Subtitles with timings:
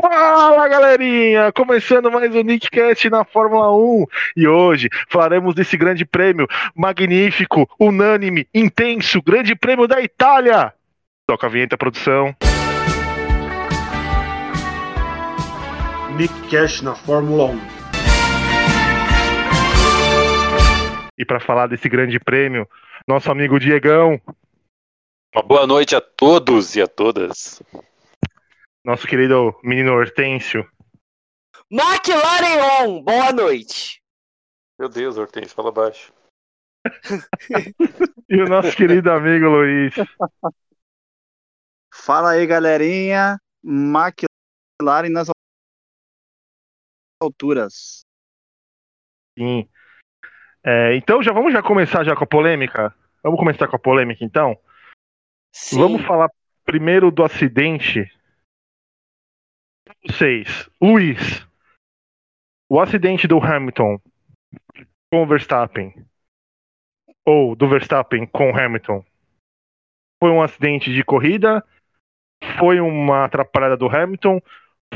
[0.00, 1.50] Fala galerinha!
[1.52, 8.46] Começando mais um Nickcast na Fórmula 1 e hoje falaremos desse grande prêmio magnífico, unânime,
[8.54, 10.72] intenso, grande prêmio da Itália!
[11.26, 12.32] Toca a vinheta, produção.
[16.16, 17.60] Nickcast na Fórmula 1.
[21.18, 22.68] E para falar desse grande prêmio,
[23.06, 24.20] nosso amigo Diegão,
[25.34, 27.60] Uma boa noite a todos e a todas.
[28.84, 30.68] Nosso querido menino Hortêncio,
[31.70, 34.02] McLaren On, boa noite.
[34.78, 36.12] Meu Deus, Hortêncio, fala baixo.
[38.28, 39.94] e o nosso querido amigo Luiz.
[41.92, 43.38] Fala aí, galerinha.
[43.62, 45.28] McLaren nas
[47.20, 48.00] alturas.
[49.38, 49.68] Sim.
[50.64, 52.94] É, então já vamos já começar já com a polêmica?
[53.22, 54.58] Vamos começar com a polêmica então?
[55.52, 55.78] Sim.
[55.80, 56.30] Vamos falar
[56.64, 58.10] primeiro do acidente.
[60.06, 61.46] Vocês, Luiz,
[62.68, 63.98] o acidente do Hamilton
[65.10, 66.06] com o Verstappen
[67.26, 69.02] ou do Verstappen com o Hamilton
[70.22, 71.66] foi um acidente de corrida?
[72.58, 74.40] Foi uma atrapalhada do Hamilton?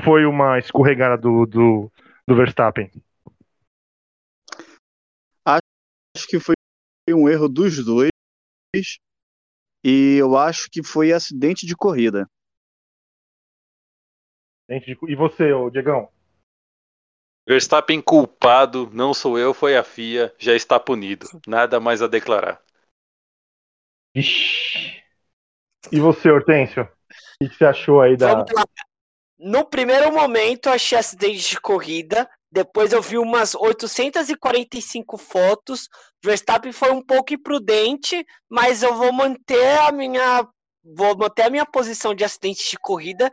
[0.04, 1.92] Foi uma escorregada do, do,
[2.26, 2.90] do Verstappen?
[5.46, 6.54] Acho que foi
[7.08, 8.10] um erro dos dois.
[9.84, 12.28] E eu acho que foi acidente de corrida.
[14.68, 16.08] De- E você, ô Diegão?
[17.46, 21.26] Verstappen culpado, não sou eu, foi a FIA, já está punido.
[21.46, 22.62] Nada mais a declarar.
[24.14, 25.02] Ixi.
[25.90, 26.88] E você, Hortêncio?
[27.42, 28.44] O que você achou aí da.
[29.38, 32.30] No primeiro momento, eu achei acidente de corrida.
[32.50, 35.88] Depois eu vi umas 845 fotos.
[36.22, 40.46] Verstappen foi um pouco imprudente, mas eu vou manter a minha
[40.84, 43.32] vou manter a minha posição de acidente de corrida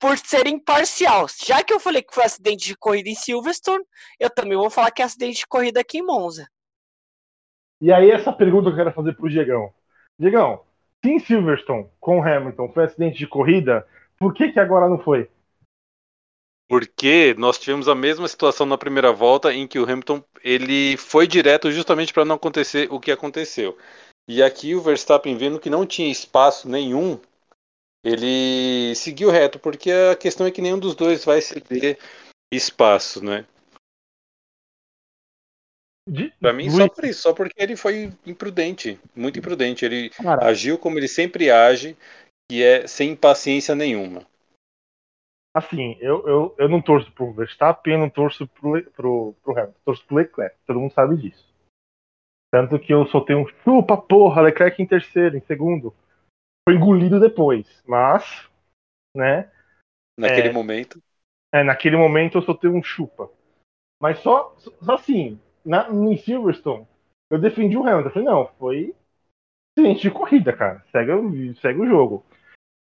[0.00, 1.26] por ser imparcial.
[1.46, 3.84] Já que eu falei que foi acidente de corrida em Silverstone,
[4.18, 6.48] eu também vou falar que é acidente de corrida aqui em Monza.
[7.80, 9.72] E aí, essa pergunta que eu quero fazer pro Diegão.
[10.18, 10.64] Diegão,
[11.04, 13.86] se em Silverstone com o Hamilton foi acidente de corrida,
[14.18, 15.30] por que, que agora não foi?
[16.68, 21.26] Porque nós tivemos a mesma situação na primeira volta em que o Hamilton ele foi
[21.26, 23.76] direto justamente para não acontecer o que aconteceu.
[24.28, 27.18] E aqui o Verstappen vendo que não tinha espaço nenhum,
[28.04, 31.98] ele seguiu reto, porque a questão é que nenhum dos dois vai ceder
[32.52, 33.46] espaço, né?
[36.08, 36.30] De...
[36.40, 39.84] Pra mim, Luiz, só por isso, só porque ele foi imprudente, muito imprudente.
[39.84, 41.96] Ele Cara, agiu como ele sempre age,
[42.50, 44.26] que é sem paciência nenhuma.
[45.54, 49.80] assim, eu, eu, eu não torço pro Verstappen, eu não torço pro, pro, pro Hamilton,
[49.84, 51.48] torço pro Leclerc, todo mundo sabe disso.
[52.50, 55.94] Tanto que eu soltei um chupa porra, Leclerc em terceiro, em segundo.
[56.68, 58.48] Foi engolido depois, mas,
[59.16, 59.50] né,
[60.18, 60.52] Naquele É.
[60.52, 61.00] momento.
[61.52, 63.30] É, naquele momento eu soltei um chupa.
[64.00, 66.86] Mas só, só assim, na, em Silverstone,
[67.30, 68.08] eu defendi o Hamilton.
[68.08, 68.94] Eu falei, não, foi
[69.76, 70.84] acidente de corrida, cara.
[70.92, 72.24] Segue, o- segue o jogo.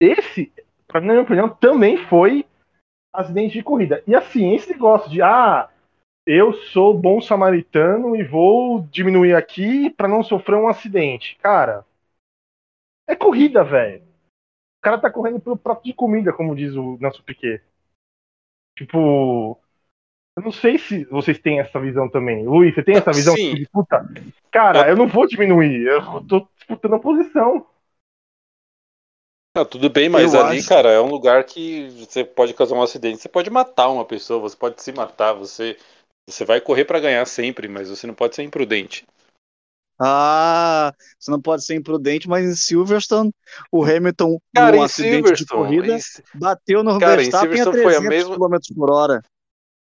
[0.00, 0.52] Esse,
[0.86, 2.46] pra minha opinião, também foi
[3.12, 4.02] acidente de corrida.
[4.06, 5.68] E assim, esse negócio de, ah,
[6.26, 11.36] eu sou bom samaritano e vou diminuir aqui pra não sofrer um acidente.
[11.42, 11.84] Cara,
[13.08, 14.02] é corrida, velho.
[14.02, 17.62] O cara tá correndo pelo prato de comida, como diz o Nelson Piquet.
[18.76, 19.58] Tipo,
[20.36, 22.46] eu não sei se vocês têm essa visão também.
[22.46, 23.52] Luiz, você tem essa visão Sim.
[23.54, 24.06] de disputa?
[24.52, 27.66] Cara, eu não vou diminuir, eu tô disputando a posição.
[29.56, 32.76] Ah, tudo bem, mas Eu ali, acho- cara, é um lugar que você pode causar
[32.76, 35.76] um acidente, você pode matar uma pessoa, você pode se matar, você,
[36.28, 39.04] você vai correr pra ganhar sempre, mas você não pode ser imprudente.
[40.00, 43.32] Ah, você não pode ser imprudente, mas em Silverstone,
[43.72, 46.00] o Hamilton, Cara, num acidente de corrida, em-
[46.38, 49.22] bateu no Cara, Verstappen a Silverstone foi a 300 mesma- km por hora.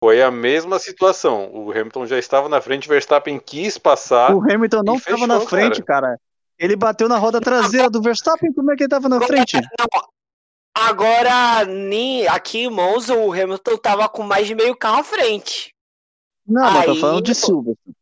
[0.03, 1.51] foi a mesma situação.
[1.53, 4.33] O Hamilton já estava na frente, o Verstappen quis passar.
[4.35, 6.19] O Hamilton não estava na frente, cara.
[6.59, 9.57] Ele bateu na roda traseira do Verstappen, como é que ele estava na frente?
[10.75, 11.61] Agora,
[12.31, 15.73] aqui em Monza, o Hamilton tava com mais de meio carro à frente.
[16.45, 17.95] Não, mas tô Aí- falando de Silverstone.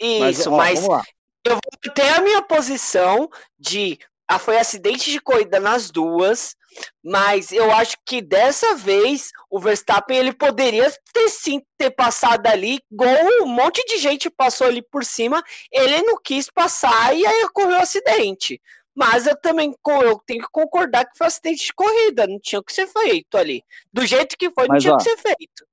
[0.00, 1.02] Isso, ó, mas, vamos lá.
[1.44, 3.28] Eu vou ter a minha posição
[3.58, 3.98] de.
[4.28, 6.56] Ah, foi acidente de corrida nas duas,
[7.04, 12.80] mas eu acho que dessa vez o Verstappen ele poderia ter sim ter passado ali,
[12.90, 17.44] igual um monte de gente passou ali por cima, ele não quis passar e aí
[17.44, 18.60] ocorreu o acidente.
[18.94, 22.64] Mas eu também eu tenho que concordar que foi acidente de corrida, não tinha o
[22.64, 23.62] que ser feito ali.
[23.92, 25.66] Do jeito que foi, não Mas, tinha o que ser feito.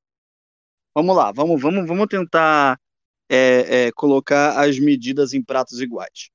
[0.94, 2.78] Vamos lá, vamos, vamos, vamos tentar
[3.30, 6.30] é, é, colocar as medidas em pratos iguais.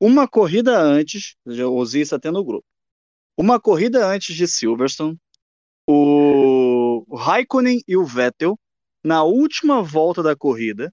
[0.00, 2.66] Uma corrida antes, já usei isso até no grupo.
[3.36, 5.18] Uma corrida antes de Silverstone,
[5.86, 8.58] o Raikkonen e o Vettel,
[9.02, 10.92] na última volta da corrida,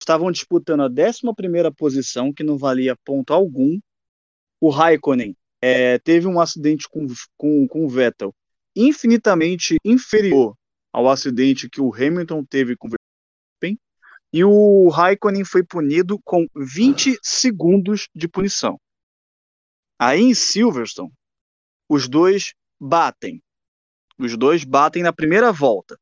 [0.00, 1.22] estavam disputando a 11
[1.76, 3.78] posição, que não valia ponto algum.
[4.60, 7.06] O Raikkonen é, teve um acidente com,
[7.36, 8.34] com, com o Vettel
[8.74, 10.56] infinitamente inferior
[10.92, 12.90] ao acidente que o Hamilton teve com o
[14.32, 18.78] e o Raikkonen foi punido com 20 segundos de punição.
[19.98, 21.12] Aí em Silverstone,
[21.88, 23.42] os dois batem.
[24.18, 25.98] Os dois batem na primeira volta.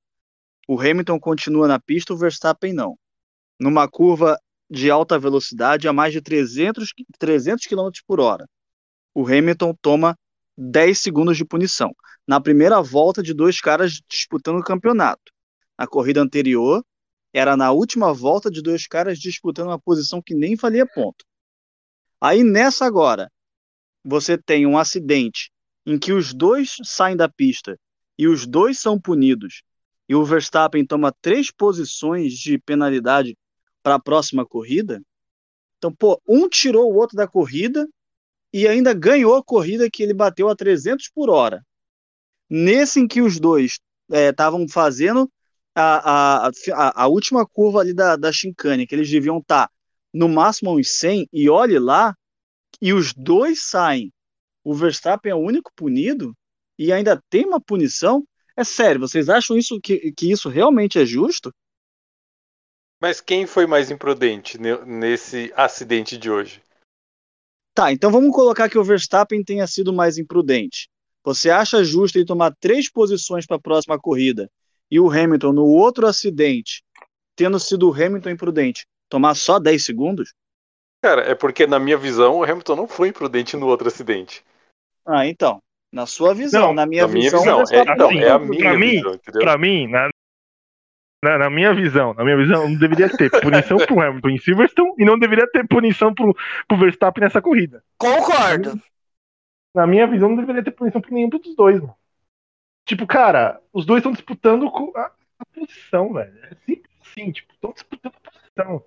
[0.69, 2.99] O Hamilton continua na pista, o Verstappen não.
[3.59, 4.37] Numa curva
[4.69, 8.49] de alta velocidade a mais de 300, 300 km por hora.
[9.15, 10.19] O Hamilton toma
[10.59, 11.95] 10 segundos de punição.
[12.27, 15.33] Na primeira volta de dois caras disputando o campeonato.
[15.79, 16.83] Na corrida anterior,
[17.33, 21.25] era na última volta de dois caras disputando uma posição que nem valia ponto.
[22.21, 23.31] Aí nessa agora,
[24.05, 25.51] você tem um acidente
[25.85, 27.79] em que os dois saem da pista
[28.19, 29.63] e os dois são punidos,
[30.09, 33.37] e o Verstappen toma três posições de penalidade
[33.83, 35.03] para a próxima corrida.
[35.79, 37.87] Então, pô, um tirou o outro da corrida
[38.53, 41.65] e ainda ganhou a corrida que ele bateu a 300 por hora.
[42.49, 43.79] Nesse em que os dois
[44.09, 45.31] estavam é, fazendo
[45.77, 49.73] a, a, a, a, última curva ali da, da Shinkane, que eles deviam estar tá
[50.13, 52.17] no máximo uns 100, e olhe lá,
[52.81, 54.11] e os dois saem.
[54.65, 56.35] O Verstappen é o único punido
[56.79, 58.27] e ainda tem uma punição.
[58.57, 61.55] É sério, vocês acham isso que, que isso realmente é justo?
[62.99, 66.63] Mas quem foi mais imprudente nesse acidente de hoje?
[67.75, 70.89] Tá, então vamos colocar que o Verstappen tenha sido mais imprudente.
[71.23, 74.51] Você acha justo ele tomar três posições para a próxima corrida
[74.91, 76.83] e o Hamilton no outro acidente,
[77.35, 80.35] tendo sido o Hamilton imprudente, tomar só 10 segundos?
[81.03, 84.45] Cara, é porque na minha visão o Hamilton não foi imprudente no outro acidente.
[85.07, 85.63] Ah, então.
[85.93, 87.43] Na sua visão, não, na minha na visão.
[87.43, 87.79] Minha visão.
[87.79, 89.41] É, então, é a minha pra visão, mim, entendeu?
[89.41, 90.11] Pra mim, na,
[91.25, 94.95] na, na, minha visão, na minha visão, não deveria ter punição pro Hamilton em Silverstone
[94.99, 96.37] e não deveria ter punição pro,
[96.67, 97.83] pro Verstappen nessa corrida.
[97.99, 98.81] Concordo.
[99.75, 101.95] Na minha visão, não deveria ter punição pra nenhum dos dois, mano.
[102.87, 106.39] Tipo, cara, os dois estão disputando a, a posição, velho.
[106.45, 108.85] É simples assim, tipo, estão disputando a posição.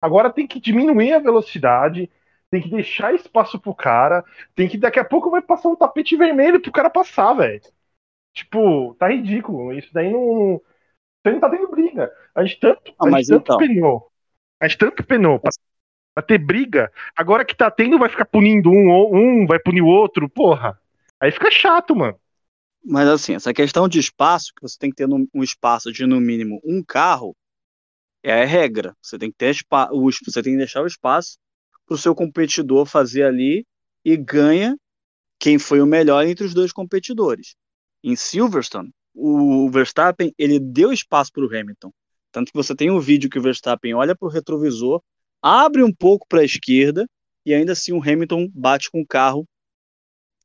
[0.00, 2.10] Agora tem que diminuir a velocidade,
[2.50, 4.24] tem que deixar espaço pro cara,
[4.54, 7.60] tem que daqui a pouco vai passar um tapete vermelho pro cara passar, velho.
[8.32, 9.72] Tipo, tá ridículo.
[9.72, 10.60] Isso daí não
[11.22, 12.12] você não tá tendo briga.
[12.34, 13.56] A gente tanto, ah, a gente tanto então.
[13.58, 14.10] penou.
[14.60, 15.50] A gente tanto penou pra,
[16.14, 16.90] pra, ter briga.
[17.14, 20.28] Agora que tá tendo, vai ficar punindo um, um vai punir o outro.
[20.28, 20.78] Porra.
[21.20, 22.18] Aí fica chato, mano.
[22.84, 26.20] Mas assim, essa questão de espaço, que você tem que ter um espaço de no
[26.20, 27.34] mínimo um carro,
[28.22, 28.94] é a regra.
[29.02, 29.54] Você tem que ter
[30.24, 31.38] você tem que deixar o espaço
[31.86, 33.66] para o seu competidor fazer ali
[34.04, 34.76] e ganha
[35.38, 37.54] quem foi o melhor entre os dois competidores.
[38.02, 41.90] Em Silverstone, o Verstappen ele deu espaço para o Hamilton.
[42.32, 45.00] Tanto que você tem um vídeo que o Verstappen olha para o retrovisor,
[45.40, 47.06] abre um pouco para a esquerda
[47.46, 49.46] e ainda assim o Hamilton bate com o carro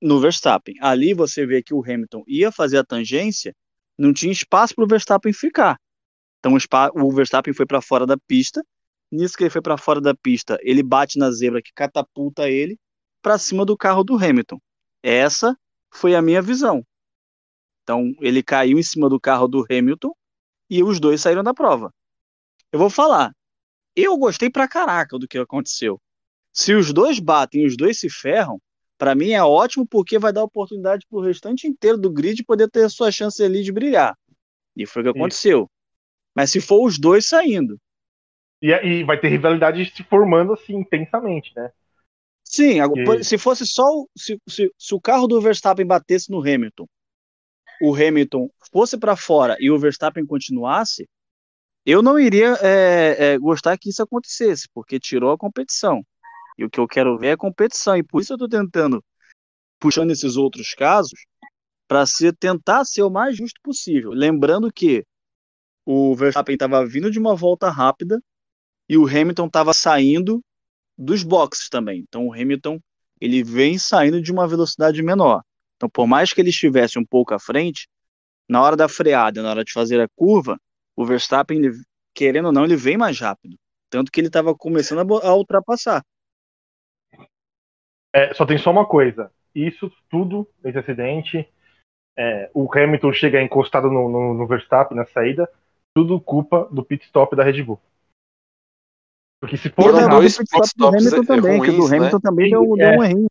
[0.01, 0.75] no Verstappen.
[0.81, 3.55] Ali você vê que o Hamilton ia fazer a tangência,
[3.97, 5.79] não tinha espaço para o Verstappen ficar.
[6.39, 6.55] Então
[6.95, 8.63] o Verstappen foi para fora da pista.
[9.11, 12.77] Nisso que ele foi para fora da pista, ele bate na zebra que catapulta ele
[13.21, 14.59] para cima do carro do Hamilton.
[15.01, 15.57] Essa
[15.91, 16.85] foi a minha visão.
[17.81, 20.13] Então, ele caiu em cima do carro do Hamilton
[20.69, 21.91] e os dois saíram da prova.
[22.71, 23.33] Eu vou falar,
[23.95, 25.99] eu gostei pra caraca do que aconteceu.
[26.53, 28.61] Se os dois batem e os dois se ferram,
[28.99, 32.83] para mim é ótimo porque vai dar oportunidade pro restante inteiro do grid poder ter
[32.83, 34.15] a sua chance ali de brilhar.
[34.77, 35.61] E foi o que aconteceu.
[35.61, 35.69] Isso.
[36.35, 37.79] Mas se for os dois saindo.
[38.61, 41.71] E, e, vai ter rivalidade se formando assim intensamente, né?
[42.43, 43.23] Sim, e...
[43.23, 43.83] se fosse só.
[44.15, 46.85] Se, se, se o carro do Verstappen batesse no Hamilton
[47.81, 51.07] o Hamilton fosse para fora e o Verstappen continuasse,
[51.85, 56.03] eu não iria é, é, gostar que isso acontecesse, porque tirou a competição.
[56.59, 57.95] E o que eu quero ver é competição.
[57.95, 59.01] E por isso eu estou tentando,
[59.79, 61.25] puxando esses outros casos,
[61.87, 62.03] para
[62.37, 64.11] tentar ser o mais justo possível.
[64.11, 65.05] Lembrando que
[65.85, 68.21] o Verstappen estava vindo de uma volta rápida
[68.89, 70.43] e o Hamilton estava saindo
[70.97, 72.03] dos boxes também.
[72.05, 72.77] Então o Hamilton
[73.21, 75.41] ele vem saindo de uma velocidade menor.
[75.77, 77.87] Então, por mais que ele estivesse um pouco à frente,
[78.49, 80.59] na hora da freada, na hora de fazer a curva,
[80.93, 81.71] o Verstappen, ele,
[82.13, 83.57] querendo ou não, ele vem mais rápido.
[83.89, 86.03] Tanto que ele estava começando a, a ultrapassar.
[88.13, 89.31] É, só tem só uma coisa.
[89.53, 91.47] Isso tudo, esse acidente,
[92.17, 95.49] é, o Hamilton chega encostado no, no, no, Verstappen na saída,
[95.95, 97.79] tudo culpa do pit stop da Red Bull.
[99.41, 102.17] Porque se for um dois pit stops do Hamilton também, ruins, que o do Hamilton
[102.17, 102.21] né?
[102.21, 103.29] também deu, deu um errinho.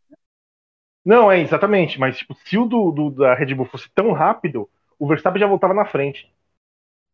[1.05, 4.69] Não, é exatamente, mas tipo, se o do, do, da Red Bull fosse tão rápido,
[4.99, 6.33] o Verstappen já voltava na frente.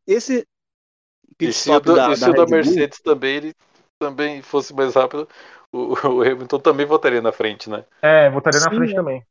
[0.06, 0.46] esse
[1.36, 3.54] pit stop e se o da, da, da Mercedes também ele
[3.98, 5.28] também fosse mais rápido,
[5.74, 7.84] o, o Hamilton também votaria na frente, né?
[8.00, 9.24] É, votaria Sim, na frente também.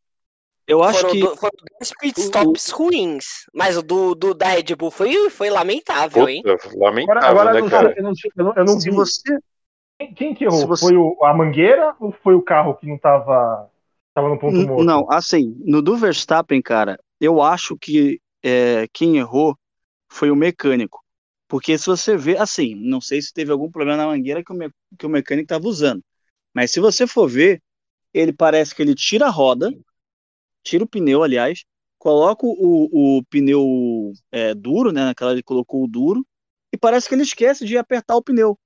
[0.67, 1.19] Eu acho foram que.
[1.21, 3.25] Do, foram dois pitstops o, ruins.
[3.53, 6.41] Mas o do, do, da Red Bull foi, foi lamentável, hein?
[6.75, 7.93] Lamentável, agora, agora né, cara?
[7.97, 8.91] Eu não, eu não, eu não vi.
[8.91, 9.39] Você...
[9.97, 10.67] Quem, quem que errou?
[10.67, 10.85] Você...
[10.85, 13.69] Foi o, a mangueira ou foi o carro que não tava,
[14.13, 14.83] tava no ponto morto?
[14.83, 19.57] Não, assim, no do Verstappen, cara, eu acho que é, quem errou
[20.09, 21.03] foi o mecânico.
[21.47, 24.55] Porque se você vê, assim, não sei se teve algum problema na mangueira que o,
[24.55, 26.01] me, que o mecânico estava usando.
[26.53, 27.61] Mas se você for ver,
[28.13, 29.73] ele parece que ele tira a roda,
[30.63, 31.65] tira o pneu, aliás,
[31.97, 35.05] coloca o, o pneu é, duro, né?
[35.05, 36.25] Naquela ele colocou o duro,
[36.71, 38.57] e parece que ele esquece de apertar o pneu.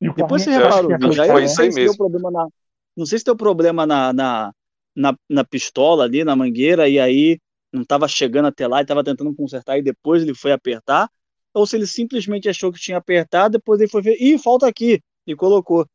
[0.00, 1.96] Depois você reparou, já foi isso aí mesmo.
[1.96, 2.48] Problema na,
[2.96, 4.52] não sei se deu problema na, na,
[4.96, 7.38] na, na, pistola ali, na mangueira, e aí
[7.72, 11.08] não estava chegando até lá e estava tentando consertar, e depois ele foi apertar,
[11.52, 15.02] ou se ele simplesmente achou que tinha apertado, depois ele foi ver, ih, falta aqui,
[15.26, 15.86] e colocou.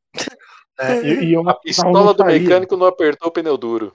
[0.78, 3.94] É, e, e a pistola do mecânico não apertou o pneu duro.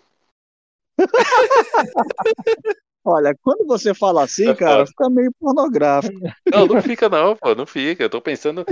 [3.04, 6.20] Olha, quando você fala assim, é cara, fica meio pornográfico.
[6.50, 8.02] Não, não fica não, pô, não fica.
[8.02, 8.64] Eu tô pensando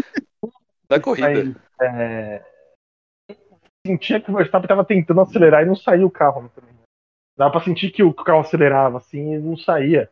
[0.89, 1.45] na corrida.
[1.45, 2.45] Mas, é...
[3.87, 6.51] Sentia que o Verstappen tava tentando acelerar e não saiu o carro.
[7.37, 10.11] Dava pra sentir que o carro acelerava assim e não saía.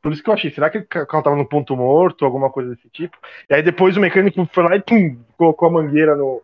[0.00, 2.70] Por isso que eu achei, será que o carro tava no ponto morto, alguma coisa
[2.70, 3.18] desse tipo?
[3.50, 6.42] E aí depois o mecânico foi lá e pum, colocou a mangueira no,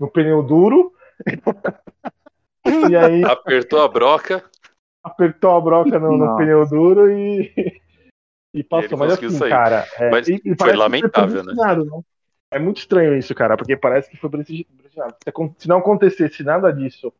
[0.00, 0.92] no pneu duro.
[2.88, 3.22] e aí.
[3.24, 4.42] Apertou a broca.
[5.04, 7.52] Apertou a broca no, no pneu duro e.
[8.52, 8.96] E passou.
[8.96, 9.50] E Mas assim, sair.
[9.50, 9.86] cara.
[9.98, 11.52] É, Mas e, e foi lamentável, né?
[11.54, 12.02] né?
[12.52, 15.14] É muito estranho isso, cara, porque parece que foi prestigiado.
[15.56, 17.12] Se não acontecesse nada disso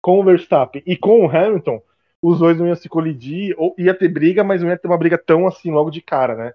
[0.00, 1.82] com o Verstappen e com o Hamilton,
[2.22, 4.96] os dois não iam se colidir, ou ia ter briga, mas não ia ter uma
[4.96, 6.54] briga tão assim logo de cara, né?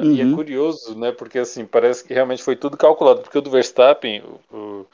[0.00, 0.12] Uhum.
[0.12, 0.34] E é uhum.
[0.34, 1.12] curioso, né?
[1.12, 3.22] Porque assim, parece que realmente foi tudo calculado.
[3.22, 4.86] Porque o do Verstappen o, o,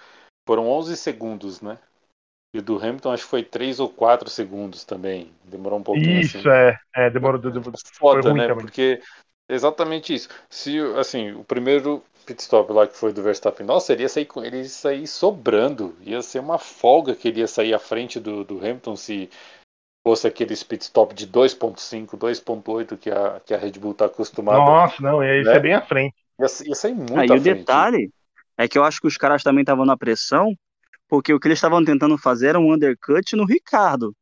[0.46, 1.78] foram 11 segundos, né?
[2.54, 5.30] E o do Hamilton acho que foi 3 ou 4 segundos também.
[5.44, 6.20] Demorou um pouquinho.
[6.20, 6.48] Isso, assim.
[6.48, 6.78] é.
[6.96, 7.10] é.
[7.10, 7.40] Demorou.
[7.40, 8.48] demorou Foda, né?
[8.48, 8.64] Também.
[8.64, 9.00] Porque
[9.48, 10.28] exatamente isso.
[10.48, 14.28] Se, assim, o primeiro pit stop lá que foi do Verstappen, nossa, ele ia sair,
[14.42, 15.96] ele ia sair sobrando.
[16.02, 19.30] Ia ser uma folga que ele ia sair à frente do, do Hamilton se
[20.10, 24.58] fosse aquele pit stop de 2.5, 2.8 que a, que a Red Bull está acostumada.
[24.58, 25.52] Nossa, não, ia né?
[25.52, 26.16] ser bem à frente.
[26.40, 28.10] Ia, ia sair muito Aí, à o detalhe
[28.58, 30.52] é que eu acho que os caras também estavam na pressão,
[31.08, 34.12] porque o que eles estavam tentando fazer era um undercut no Ricardo.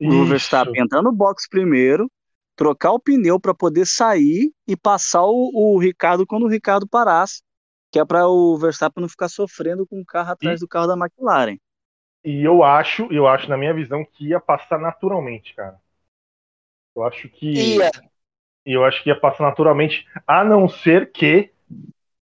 [0.00, 2.10] O Verstappen entrar no box primeiro,
[2.56, 7.42] trocar o pneu para poder sair e passar o, o, Ricardo quando o Ricardo parasse,
[7.92, 10.64] que é para o Verstappen não ficar sofrendo com o carro atrás e...
[10.64, 11.58] do carro da McLaren.
[12.24, 15.80] E eu acho, eu acho, na minha visão, que ia passar naturalmente, cara.
[16.94, 17.76] Eu acho que.
[17.76, 17.90] Ia.
[18.64, 21.50] Eu acho que ia passar naturalmente, a não ser que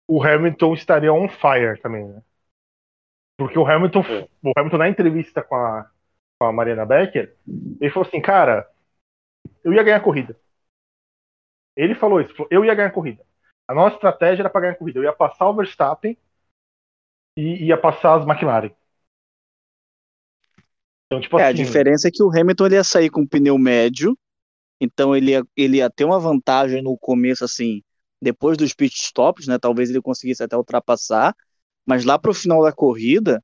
[0.08, 2.22] o Hamilton estaria on fire também, né?
[3.38, 4.27] Porque o Hamilton, é.
[4.43, 5.89] o Hamilton na entrevista com a,
[6.38, 7.36] com a Mariana Becker,
[7.81, 8.69] ele falou assim, cara,
[9.63, 10.36] eu ia ganhar a corrida.
[11.75, 13.25] Ele falou isso, eu ia ganhar a corrida.
[13.67, 15.00] A nossa estratégia era para ganhar a corrida.
[15.00, 16.17] Eu ia passar o Verstappen
[17.38, 18.72] e ia passar as McLaren.
[21.10, 23.58] Então, tipo é, assim, a diferença é que o Hamilton ele ia sair com pneu
[23.58, 24.16] médio,
[24.80, 27.82] então ele ia, ele ia ter uma vantagem no começo, assim,
[28.22, 29.58] depois dos pit stops, né?
[29.58, 31.36] Talvez ele conseguisse até ultrapassar,
[31.84, 33.44] mas lá para o final da corrida,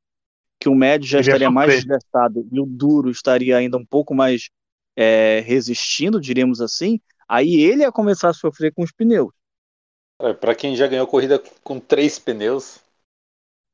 [0.59, 4.13] que o médio já ele estaria mais desgastado e o duro estaria ainda um pouco
[4.13, 4.49] mais
[4.95, 9.33] é, resistindo, diríamos assim, aí ele ia começar a sofrer com os pneus.
[10.21, 12.79] É, para quem já ganhou corrida com três pneus,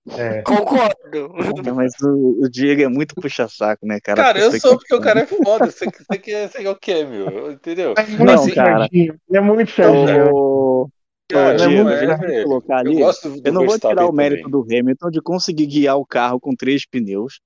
[0.09, 0.41] é.
[0.41, 1.31] Concordo.
[1.75, 4.21] Mas o, o, Diego é muito puxa-saco, né, cara?
[4.21, 5.69] Cara, eu sou porque o cara é foda.
[5.69, 7.51] Você, você, quer, você quer o quê, meu?
[7.51, 7.93] Entendeu?
[8.19, 8.87] Não, assim, cara.
[8.91, 10.33] Ele é muito sério.
[10.33, 10.89] O...
[11.29, 13.09] Cara, Diego, é, colocar ali, eu,
[13.45, 14.51] eu não vou tirar o mérito também.
[14.51, 17.39] do Hamilton de conseguir guiar o carro com três pneus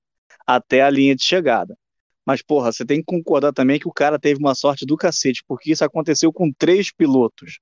[0.48, 1.78] até a linha de chegada.
[2.26, 5.44] Mas, porra, você tem que concordar também que o cara teve uma sorte do cacete,
[5.48, 7.60] porque isso aconteceu com três pilotos.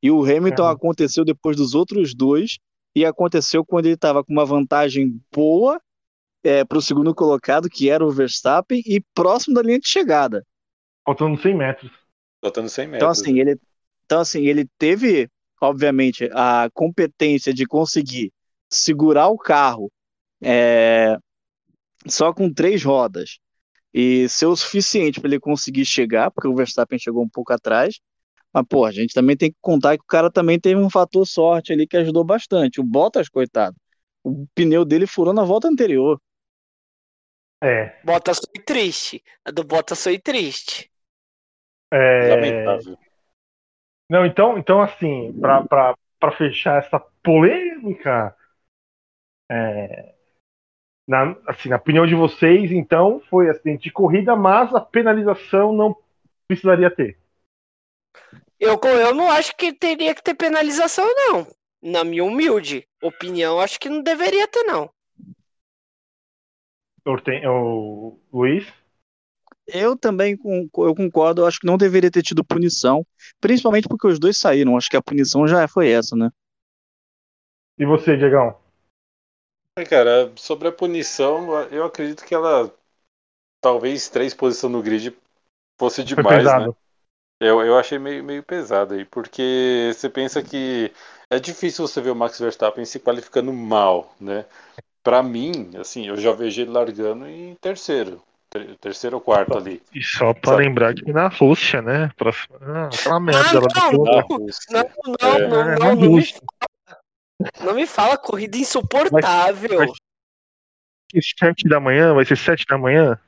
[0.00, 2.58] E o Hamilton aconteceu depois dos outros dois,
[2.94, 5.80] e aconteceu quando ele estava com uma vantagem boa
[6.42, 10.46] é, para o segundo colocado, que era o Verstappen, e próximo da linha de chegada.
[11.04, 11.90] Faltando 100 metros.
[12.40, 12.98] Faltando 100 metros.
[12.98, 13.60] Então, assim, ele,
[14.04, 15.28] então, assim, ele teve,
[15.60, 18.32] obviamente, a competência de conseguir
[18.70, 19.90] segurar o carro
[20.42, 21.16] é,
[22.06, 23.38] só com três rodas
[23.92, 28.00] e ser o suficiente para ele conseguir chegar, porque o Verstappen chegou um pouco atrás,
[28.54, 31.26] mas, pô, a gente também tem que contar que o cara também teve um fator
[31.26, 32.80] sorte ali que ajudou bastante.
[32.80, 33.76] O Bottas, coitado,
[34.22, 36.20] o pneu dele furou na volta anterior.
[37.60, 38.00] É.
[38.04, 39.24] Bottas foi triste.
[39.44, 40.88] A do Bottas foi triste.
[41.92, 42.28] É...
[42.28, 42.96] Lamentável.
[44.08, 48.36] Não, então, então assim, pra, pra, pra fechar essa polêmica,
[49.50, 50.14] é,
[51.08, 55.96] na, assim, na opinião de vocês, então, foi acidente de corrida, mas a penalização não
[56.46, 57.18] precisaria ter.
[58.64, 61.46] Eu, eu não acho que teria que ter penalização, não.
[61.82, 64.90] Na minha humilde opinião, acho que não deveria ter, não.
[67.04, 68.66] Eu tenho, o Luiz?
[69.66, 73.06] Eu também com- eu concordo, eu acho que não deveria ter tido punição,
[73.40, 76.30] principalmente porque os dois saíram, acho que a punição já foi essa, né?
[77.78, 78.56] E você, Diegão?
[79.76, 82.72] É, Cara, sobre a punição, eu acredito que ela.
[83.62, 85.16] Talvez três posições no grid
[85.78, 86.54] fosse Foi demais, pesado.
[86.54, 86.74] né?
[87.44, 90.90] Eu, eu achei meio, meio pesado aí, porque você pensa que
[91.28, 94.46] é difícil você ver o Max Verstappen se qualificando mal, né?
[95.02, 99.82] Pra mim, assim, eu já vejo ele largando em terceiro, ter- terceiro ou quarto ali.
[99.94, 100.64] E só pra Sabe?
[100.64, 102.10] lembrar que na Rússia, né?
[102.16, 102.30] Pra...
[102.62, 104.38] Ah, aquela merda não, lá do não.
[104.38, 104.62] Rússia.
[104.70, 105.48] Não, não, É.
[105.48, 106.40] não, É, não, não, me, Rússia.
[107.60, 109.76] não me fala corrida insuportável.
[109.78, 109.88] Vai-
[111.38, 113.18] Sete da manhã, vai ser sete da manhã?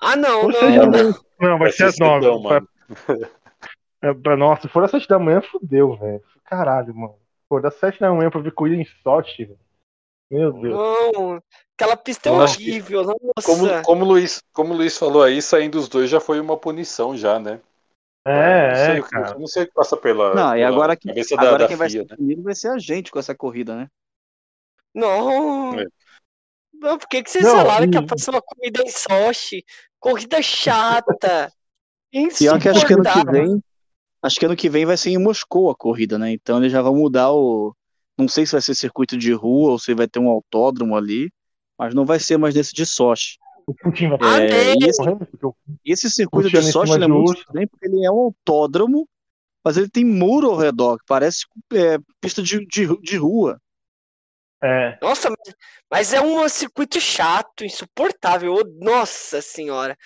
[0.00, 1.14] Ah, não, não, não.
[1.40, 2.26] Não, vai Vai ser às nove.
[2.42, 2.68] mano.
[4.02, 6.22] É, pra- Nossa, se for às sete da manhã, fudeu, velho.
[6.44, 7.16] Caralho, mano.
[7.48, 9.58] Pô, das sete da manhã pra ver corrida em Sochi, velho.
[10.30, 10.74] Meu Deus.
[10.74, 11.42] Não,
[11.74, 13.18] aquela pista é horrível, nossa.
[13.44, 16.56] Como, como, o Luiz, como o Luiz falou aí, saindo os dois já foi uma
[16.56, 17.60] punição já, né?
[18.26, 19.32] não É, sei, é, cara.
[19.32, 21.68] eu não sei o que passa pela, Não, e agora, que, cabeça da, agora da
[21.68, 22.16] quem vai FIA, ser né?
[22.16, 23.88] punido vai ser a gente com essa corrida, né?
[24.94, 25.78] Não.
[25.80, 25.86] É.
[26.74, 29.64] Não, por que, que vocês Não, falaram que a e- próxima corrida em Sochi?
[29.98, 31.50] Corrida chata.
[32.38, 33.62] Pior que acho que ano que vem,
[34.22, 36.30] acho que ano que vem vai ser em Moscou a corrida, né?
[36.32, 37.74] Então eles já vão mudar o.
[38.16, 41.30] Não sei se vai ser circuito de rua ou se vai ter um autódromo ali,
[41.78, 43.38] mas não vai ser mais desse de Sochi.
[43.66, 45.02] O Putin vai Ah, É, e esse,
[45.84, 49.08] esse circuito de em Sochi ele é de muito estranho porque ele é um autódromo,
[49.64, 53.60] mas ele tem muro ao redor, que parece é, pista de, de, de rua.
[54.62, 55.54] É, Nossa, mas-
[55.90, 58.56] mas é um circuito chato, insuportável.
[58.80, 59.96] Nossa senhora.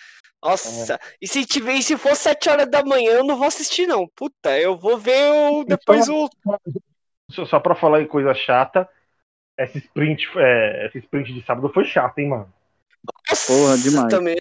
[0.42, 0.98] Nossa.
[1.20, 4.08] E se tiver, e se for 7 horas da manhã, eu não vou assistir, não.
[4.08, 6.28] Puta, eu vou ver o, depois o.
[7.30, 8.88] só, só pra falar em coisa chata,
[9.56, 12.52] esse sprint, é, esse sprint de sábado foi chato, hein, mano.
[13.46, 14.08] Porra, demais.
[14.08, 14.36] Também.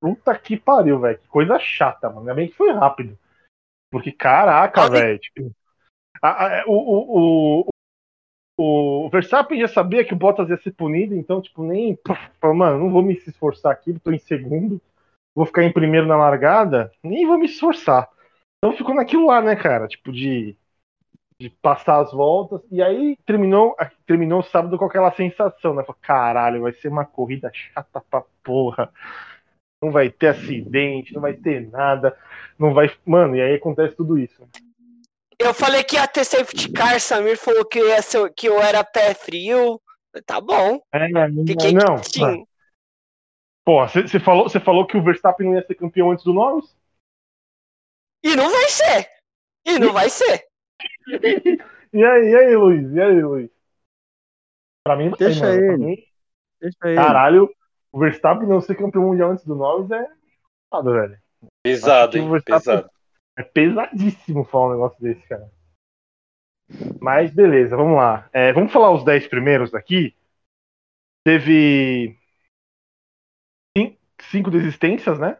[0.00, 1.18] Puta que pariu, velho.
[1.18, 2.20] Que coisa chata, mano.
[2.20, 3.18] Ainda bem que foi rápido.
[3.90, 5.18] Porque, caraca, velho.
[5.18, 5.50] Tipo,
[6.22, 7.66] a- o, o,
[8.58, 11.98] o, o Verstappen já sabia que o Bottas ia ser punido, então, tipo, nem.
[12.42, 14.80] Mano, não vou me esforçar aqui, tô em segundo.
[15.34, 16.90] Vou ficar em primeiro na largada.
[17.02, 18.08] Nem vou me esforçar.
[18.58, 19.88] Então ficou naquilo lá, né, cara?
[19.88, 20.56] Tipo, de,
[21.38, 22.60] de passar as voltas.
[22.70, 25.82] E aí terminou, terminou o sábado com aquela sensação, né?
[25.82, 28.90] Falei, Caralho, vai ser uma corrida chata pra porra
[29.84, 32.16] não vai ter acidente, não vai ter nada,
[32.58, 32.90] não vai.
[33.04, 34.42] Mano, e aí acontece tudo isso.
[35.38, 38.82] Eu falei que ia ter safety car, Samir falou que, ia ser, que eu era
[38.82, 39.80] pé frio.
[40.24, 40.80] Tá bom.
[40.92, 41.06] É,
[41.46, 41.96] Fiquei não.
[41.96, 42.46] quietinho.
[43.64, 46.76] Pô, você falou, você falou que o Verstappen não ia ser campeão antes do Norris?
[48.22, 49.10] E não vai ser.
[49.66, 50.46] E não vai ser.
[51.92, 52.92] E aí, e aí, Luiz?
[52.92, 53.50] E aí, Luiz?
[54.84, 55.56] Pra mim, Deixa mano.
[55.58, 55.76] Pra ele.
[55.84, 55.96] mim,
[56.60, 56.96] Deixa ele.
[56.96, 57.54] caralho,
[57.90, 60.06] o Verstappen não ser campeão mundial antes do Norris é
[60.70, 61.18] foda, velho.
[61.62, 62.28] Pesado, hein?
[62.44, 62.90] Pesado.
[63.36, 65.50] É pesadíssimo falar um negócio desse, cara.
[67.00, 68.28] Mas beleza, vamos lá.
[68.32, 70.14] É, vamos falar os 10 primeiros daqui.
[71.26, 72.18] Teve
[74.30, 75.38] cinco desistências, né?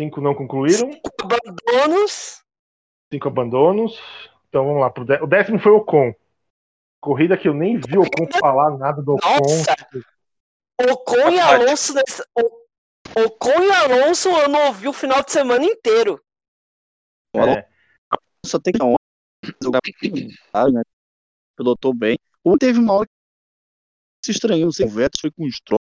[0.00, 0.90] Cinco não concluíram,
[1.22, 2.42] Abandonos.
[3.12, 3.98] cinco abandonos.
[4.48, 4.90] Então vamos lá.
[4.90, 6.14] Pro dé- o décimo foi o Ocon.
[7.00, 9.28] Corrida que eu nem vi o Ocon falar nada do Ocon.
[9.40, 9.74] Nossa.
[10.92, 11.40] Ocon e.
[11.40, 11.94] Alonso.
[11.94, 12.60] nessa- O-
[13.26, 16.22] Ocon e Alonso eu não ouvi o final de semana inteiro.
[17.34, 17.68] É,
[18.44, 18.82] Só tem que
[20.72, 20.82] né?
[21.56, 22.18] Pilotou bem.
[22.42, 23.12] Ou teve uma hora que
[24.26, 25.79] se estranhou, sei, o Vettel foi com o Stroll.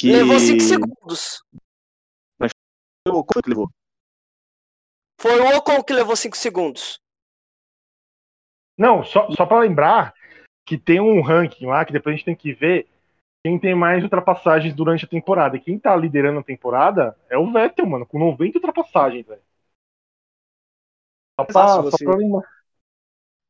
[0.00, 0.12] Que...
[0.12, 1.44] Levou 5 segundos.
[3.06, 3.68] Qual foi que levou?
[5.20, 6.98] Foi o Ocon que levou 5 segundos.
[8.78, 10.14] Não, só, só para lembrar
[10.66, 12.88] que tem um ranking lá que depois a gente tem que ver
[13.44, 15.58] quem tem mais ultrapassagens durante a temporada.
[15.58, 19.42] E quem tá liderando a temporada é o Vettel, mano, com 90 ultrapassagens, velho.
[21.38, 22.48] Só pra, Fácil só você- pra lembrar.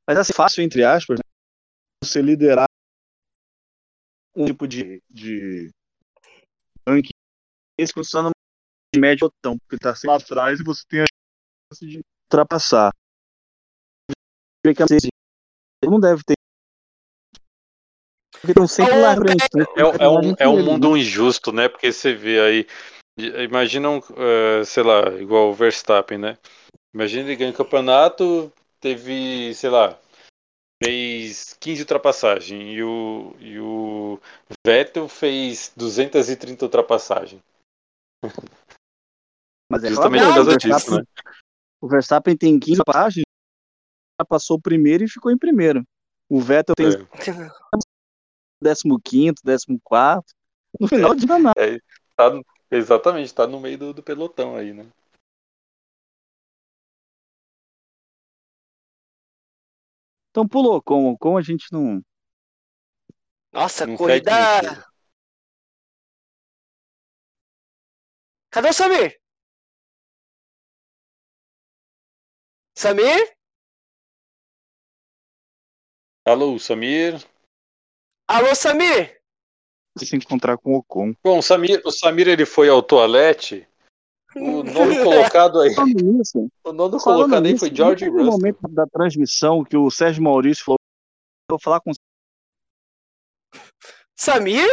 [0.08, 1.22] Mas assim, fácil, entre aspas, né?
[2.02, 2.66] você liderar
[4.34, 5.70] um tipo de, de
[6.88, 7.10] ranking.
[7.78, 8.30] Esse você tá no
[8.96, 11.04] médio botão, porque tá sempre atrás e você tem a
[11.72, 12.92] chance de ultrapassar.
[14.64, 15.10] Vê que a Mercedes
[15.84, 16.34] não deve ter.
[18.32, 19.44] Porque estão sempre lá frente.
[19.76, 21.68] É, é um, é um eles, mundo injusto, né?
[21.68, 22.66] Porque você vê aí.
[23.18, 26.38] Imagina, um, eh, sei lá, igual o Verstappen, né?
[26.94, 29.98] Imagina ele ganha o campeonato, teve, sei lá,
[30.82, 34.20] fez 15 ultrapassagens e o, e o
[34.66, 37.42] Vettel fez 230 ultrapassagens.
[39.70, 41.04] Mas é Justamente por causa disso, né?
[41.80, 43.24] O Verstappen tem 15 passagens,
[44.20, 45.84] já passou o primeiro e ficou em primeiro.
[46.28, 46.96] O Vettel tem É.
[48.62, 49.64] 15º, 14
[50.78, 51.52] No final, de nada.
[52.16, 54.86] Tá no- exatamente, tá no meio do, do pelotão aí, né?
[60.30, 61.18] Então pulou como?
[61.18, 62.00] Como a gente não.
[63.52, 64.30] Nossa, Não corrida.
[64.30, 64.90] sentido.
[68.50, 69.20] Cadê o Samir?
[72.76, 73.36] Samir?
[76.24, 77.14] Alô, Samir.
[78.28, 79.20] Alô, Samir?
[79.98, 81.12] se encontrar com o Ocon.
[81.22, 83.68] Bom, o Samir, o Samir ele foi ao toalete.
[84.36, 85.74] O nono colocado aí,
[86.64, 88.30] o nono falando colocado aí nisso, foi George no Russell.
[88.30, 90.78] momento da transmissão que o Sérgio Maurício falou,
[91.50, 91.90] vou falar com
[94.16, 94.68] Samir?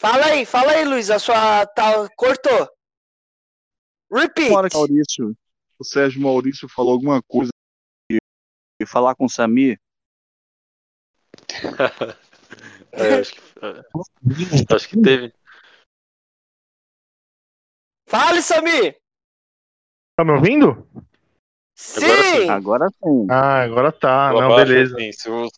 [0.00, 1.10] Fala aí, fala aí, Luiz.
[1.10, 1.66] A sua.
[1.66, 2.68] Tá, cortou.
[4.12, 4.50] Repeat.
[4.50, 5.36] Na hora que o Maurício,
[5.78, 7.50] o Sérgio Maurício falou alguma coisa
[8.10, 8.18] e,
[8.80, 9.78] e falar com o Samir,
[12.96, 15.32] É, acho, que, é, acho que teve.
[18.06, 18.96] Fale, Samir.
[20.16, 20.86] Tá me ouvindo?
[21.96, 22.40] Agora sim.
[22.40, 22.48] Sim.
[22.50, 23.26] agora sim.
[23.28, 24.32] Ah, agora tá.
[24.32, 24.94] Não, abaixo, beleza.
[24.96, 25.48] assim, seu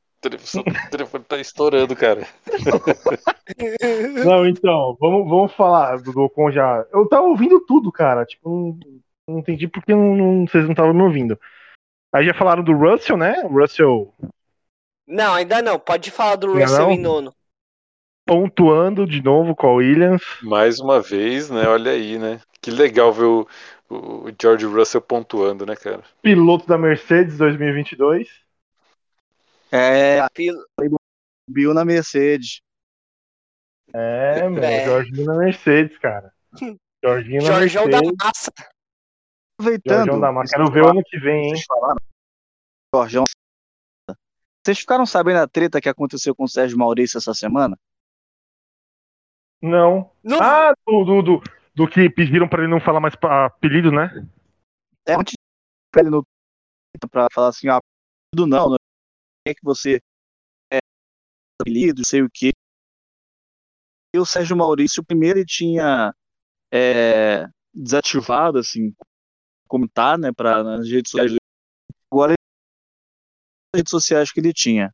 [0.90, 2.26] telefone tá estourando, cara.
[4.24, 6.86] Não, então, vamos, vamos falar do, Ocon já.
[6.92, 8.24] Eu tava ouvindo tudo, cara.
[8.24, 8.78] Tipo, não,
[9.28, 11.38] não entendi porque não- não- vocês não estavam me ouvindo.
[12.14, 13.42] Aí já falaram do Russell, né?
[13.44, 14.12] O Russell
[15.06, 15.78] Não, ainda não.
[15.78, 16.90] Pode falar do Russell não?
[16.92, 17.34] em nono.
[18.26, 20.22] pontuando de novo com a Williams.
[20.42, 21.66] Mais uma vez, né?
[21.68, 22.40] Olha aí, né?
[22.60, 23.46] Que legal ver o,
[23.88, 26.02] o George Russell pontuando, né, cara?
[26.22, 28.28] Piloto da Mercedes 2022.
[29.70, 30.64] É, Pil-
[31.48, 32.60] Bill na Mercedes.
[33.94, 34.84] É, meu, É.
[34.84, 36.32] Jorginho na Mercedes, cara.
[37.04, 38.16] Jorginho na Jorjão da Mercedes.
[38.24, 38.52] massa.
[39.58, 39.96] Aproveitando.
[39.98, 40.56] Jorjão da Massa.
[40.56, 41.54] Quero ver o ano que vem, hein?
[42.94, 43.24] Jorjão.
[44.66, 47.78] Vocês ficaram sabendo a treta que aconteceu com o Sérgio Maurício essa semana?
[49.62, 50.10] Não.
[50.24, 54.28] Não, Ah, do, do, do, do que pediram pra ele não falar mais apelido, né?
[55.06, 56.26] É antes de ele no
[57.12, 58.76] pra falar assim, ah, apelido não, não
[59.46, 60.00] é que você
[60.72, 60.78] é
[61.60, 62.50] apelido, sei o quê.
[64.12, 66.12] E o Sérgio Maurício, primeiro ele tinha
[66.72, 68.92] é, desativado, assim,
[69.68, 71.36] comentar, né, pra, nas redes sociais.
[73.76, 74.90] Redes sociais que ele tinha.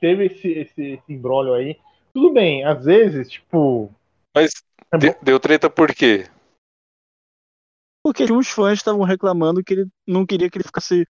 [0.00, 1.76] Teve esse, esse, esse imbróglio aí.
[2.12, 3.92] Tudo bem, às vezes, tipo.
[4.34, 4.50] Mas
[4.92, 6.26] é de- deu treta por quê?
[8.02, 11.06] Porque uns fãs estavam reclamando que ele não queria que ele ficasse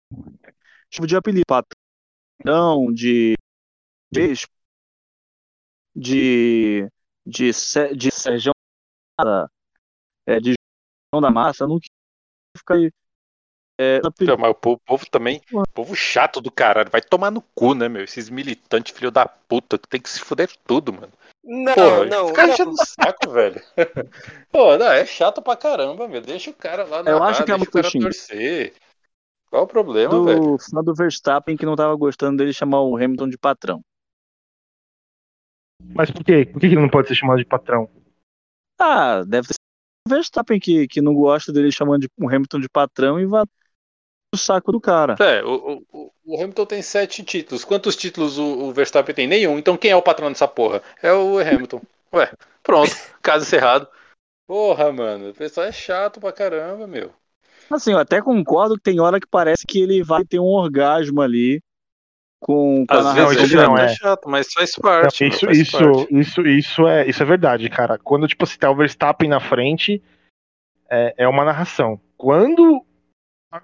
[0.90, 1.44] tipo de apelido,
[2.44, 3.34] patrão, de
[4.12, 4.34] de
[5.94, 6.88] de
[7.26, 8.52] de, Sé- de Sérgio
[10.26, 10.54] é, de
[11.12, 11.94] João da Massa, não queria
[12.58, 12.92] ficar aí,
[13.78, 14.36] é, apelido.
[14.36, 16.90] Mas o povo, povo também, o povo chato do caralho.
[16.90, 18.02] Vai tomar no cu, né, meu?
[18.02, 21.12] Esses militantes, filho da puta, que tem que se fuder tudo, mano.
[21.44, 22.28] não, Porra, não.
[22.28, 22.52] fica não.
[22.52, 23.62] enchendo o saco, velho.
[24.50, 26.20] Pô, não, é chato pra caramba, meu.
[26.20, 28.74] Deixa o cara lá na Eu acho que é deixa o cara torcer.
[29.48, 30.40] Qual o problema, velho?
[30.40, 33.80] do fã do Verstappen que não tava gostando dele chamar o Hamilton de patrão.
[35.94, 36.44] Mas por quê?
[36.44, 37.88] Por que ele não pode ser chamado de patrão?
[38.78, 39.60] Ah, deve ser
[40.06, 43.44] o Verstappen que, que não gosta dele chamando de, o Hamilton de patrão e vai
[44.34, 45.16] o saco do cara.
[45.20, 47.64] É, o, o, o Hamilton tem sete títulos.
[47.64, 49.26] Quantos títulos o, o Verstappen tem?
[49.26, 49.58] Nenhum.
[49.58, 50.82] Então quem é o patrão dessa porra?
[51.02, 51.80] É o Hamilton.
[52.12, 52.30] Ué,
[52.62, 52.90] pronto.
[53.22, 53.88] Caso encerrado.
[54.46, 55.30] Porra, mano.
[55.30, 57.12] O pessoal é chato pra caramba, meu.
[57.70, 61.20] Assim, eu até concordo que tem hora que parece que ele vai ter um orgasmo
[61.20, 61.60] ali
[62.40, 63.88] com, com a Às narração vezes não, é é.
[63.88, 65.22] chato, mas faz parte.
[65.22, 66.18] Não, isso, faz isso, parte.
[66.18, 67.98] isso, isso, é, isso é verdade, cara.
[67.98, 70.02] Quando, tipo, se tá o Verstappen na frente,
[70.88, 72.00] é, é uma narração.
[72.16, 72.82] Quando,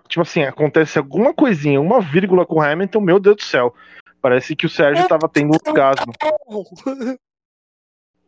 [0.08, 3.74] tipo assim, acontece alguma coisinha, uma vírgula com o Hamilton, meu Deus do céu.
[4.20, 6.12] Parece que o Sérgio tava tendo um orgasmo.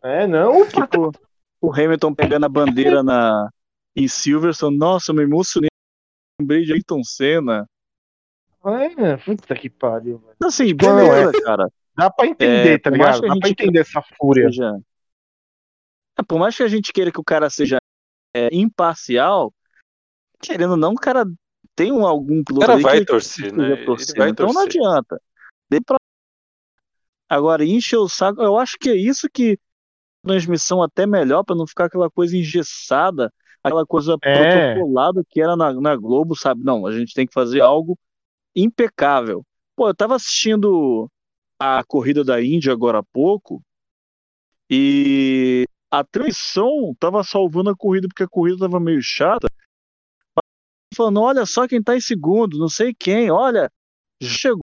[0.03, 1.11] É, não, Tipo,
[1.61, 3.49] o Hamilton pegando a bandeira na,
[3.97, 4.77] em Silverstone.
[4.77, 5.71] Nossa, eu me emocionei.
[6.39, 7.67] Lembrei de Ayrton Senna.
[8.99, 10.37] É, puta que pariu, velho.
[10.45, 11.73] Assim, Tipo, não, beleza, cara.
[11.97, 13.23] Dá pra entender, É, tá ligado?
[13.23, 14.49] Dá pra entender essa fúria.
[14.51, 14.79] Seja...
[16.19, 17.79] É, por mais que a gente queira que o cara seja
[18.35, 19.53] é, imparcial,
[20.43, 21.25] querendo ou não, o cara
[21.77, 23.73] tem um, algum O piloto cara ali vai que torcer, né?
[23.73, 24.17] Ele torcendo.
[24.17, 24.81] vai então não torcer.
[24.83, 25.21] adianta.
[25.71, 25.97] Dê pra...
[27.29, 29.59] Agora, encher o saco, eu acho que é isso que
[30.25, 34.75] transmissão até melhor para não ficar aquela coisa engessada, aquela coisa É.
[34.75, 36.65] protocolada que era na, na Globo, sabe?
[36.65, 37.99] Não, a gente tem que fazer algo
[38.55, 39.45] impecável.
[39.77, 41.09] Pô, eu tava assistindo
[41.59, 43.63] a corrida da Índia agora há pouco
[44.71, 49.49] e a transmissão tava salvando a corrida porque a corrida tava meio chata.
[50.97, 53.71] Falando, olha só quem tá em segundo, não sei quem, olha,
[54.23, 54.63] chegou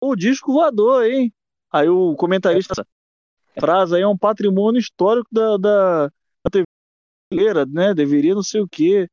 [0.00, 1.32] o disco voador, hein?
[1.72, 2.86] Aí o comentarista, essa
[3.58, 6.64] frase aí é um patrimônio histórico da, da, da TV
[7.30, 7.94] brasileira, né?
[7.94, 9.08] Deveria não sei o quê.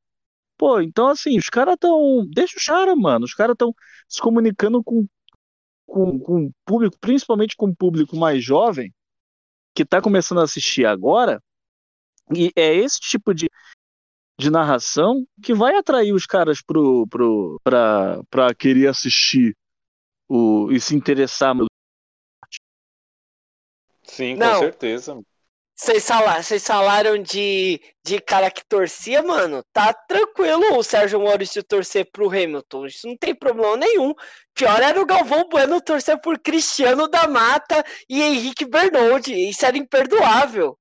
[0.58, 2.28] Pô, então assim, os caras tão.
[2.34, 3.26] Deixa os caras, mano.
[3.26, 3.74] Os caras tão
[4.10, 5.08] se comunicando com,
[5.86, 8.94] com, com o público, principalmente com o público mais jovem,
[9.76, 11.42] que tá começando a assistir agora.
[12.36, 13.50] E é esse tipo de,
[14.40, 19.56] de narração que vai atrair os caras pro, pro, pra, pra querer assistir
[20.30, 21.56] o, e se interessar.
[24.04, 24.60] Sim, com Não.
[24.60, 25.20] certeza.
[25.80, 29.62] Vocês fala- vocês falaram de, de cara que torcia, mano.
[29.72, 32.88] Tá tranquilo o Sérgio Maurício torcer pro Hamilton.
[32.88, 34.12] Isso não tem problema nenhum.
[34.56, 39.34] Pior era o Galvão Bueno torcer por Cristiano da Mata e Henrique Bernoldi.
[39.50, 40.76] Isso era imperdoável.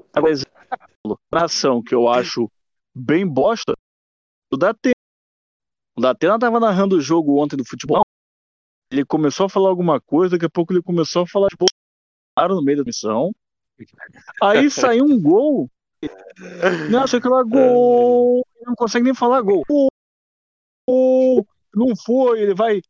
[0.00, 2.50] Por exemplo, narração que eu acho
[2.94, 3.74] bem bosta,
[4.52, 4.94] o Datena.
[5.96, 8.02] O Datena tava narrando o jogo ontem do futebol.
[8.90, 12.54] Ele começou a falar alguma coisa, daqui a pouco ele começou a falar de Bolsonaro
[12.54, 13.32] no meio da missão.
[14.42, 15.68] Aí saiu um gol.
[16.90, 18.44] Não, sei que lá, gol.
[18.56, 19.62] Ele não consegue nem falar gol.
[19.68, 21.46] Gol.
[21.74, 22.82] Não foi, ele vai.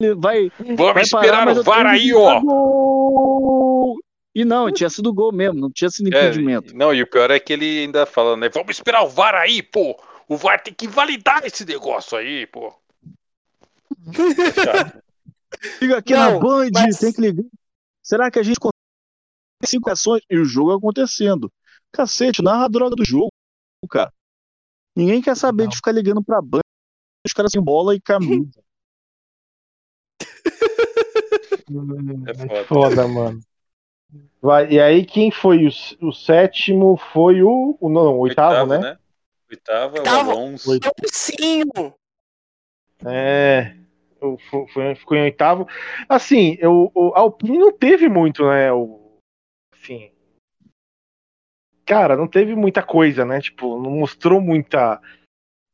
[0.00, 2.40] Ele vai Vamos Vai esperar parar, mas o VAR aí, ó.
[2.40, 3.96] gol!
[4.34, 6.74] E não, tinha sido gol mesmo, não tinha sido É, impedimento.
[6.76, 8.48] não, e o pior é que ele ainda fala, né?
[8.48, 9.96] Vamos esperar o VAR aí, pô.
[10.28, 12.74] O VAR tem que validar esse negócio aí, pô.
[15.80, 17.44] Liga aqui Não, na Band, mas- tem que ligar.
[18.02, 18.74] Será que a gente consegue
[19.64, 21.50] cinco ações e o jogo acontecendo?
[21.92, 23.30] Cacete, narra a droga do jogo,
[23.88, 24.12] cara.
[24.96, 26.60] Ninguém quer saber de ficar ligando pra Band,
[27.24, 28.50] os caras sem bola e camisa.
[32.26, 32.64] É foda.
[32.66, 33.40] Foda, mano.
[34.44, 35.70] Vai, e aí, quem foi o,
[36.06, 36.98] o sétimo?
[36.98, 37.78] Foi o.
[37.80, 38.98] o não, o oitavo, né?
[39.50, 40.30] Oitavo é o Oitavo.
[40.32, 40.70] Alonso.
[40.70, 40.90] Oito.
[41.10, 41.62] Sim.
[43.06, 43.74] É.
[44.20, 45.66] o- fo- Foi, ficou em oitavo.
[46.06, 48.70] Assim, eu, o Alpine não teve muito, né?
[48.70, 49.16] O,
[49.72, 50.10] assim.
[51.86, 53.40] Cara, não teve muita coisa, né?
[53.40, 55.00] Tipo, não mostrou muita.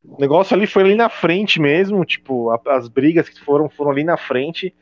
[0.04, 3.90] O negócio ali foi ali na frente mesmo, tipo, a- as brigas que foram foram
[3.90, 4.72] ali na frente.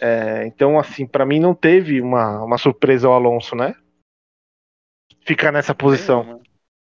[0.00, 3.74] É, então, assim, pra mim não teve uma, uma surpresa ao Alonso, né?
[5.20, 6.24] Ficar nessa posição.
[6.24, 6.42] Nenhuma.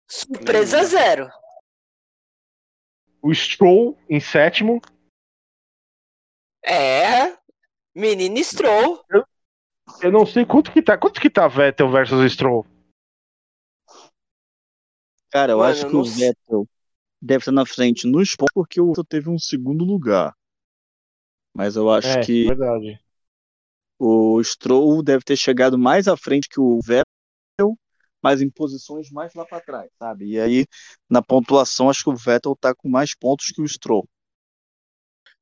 [0.09, 1.29] Surpresa zero.
[3.21, 4.81] O Stroll em sétimo.
[6.65, 7.37] É.
[7.95, 9.05] Menino Stroll.
[10.01, 10.97] Eu não sei quanto que tá.
[10.97, 12.65] Quanto que tá Vettel versus Stroll?
[15.31, 16.03] Cara, eu Mano, acho eu que o.
[16.03, 16.67] Vettel
[17.21, 20.35] deve estar na frente nos pontos porque o Vettel teve um segundo lugar.
[21.55, 23.02] Mas eu acho é, que verdade.
[24.05, 27.77] O Stroll deve ter chegado mais à frente que o Vettel,
[28.21, 30.31] mas em posições mais lá para trás, sabe?
[30.31, 30.65] E aí,
[31.09, 34.05] na pontuação, acho que o Vettel tá com mais pontos que o Stroll.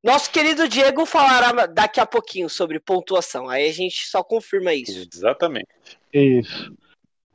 [0.03, 3.49] Nosso querido Diego falará daqui a pouquinho sobre pontuação.
[3.49, 5.07] Aí a gente só confirma isso.
[5.11, 5.67] Exatamente.
[6.13, 6.75] Isso.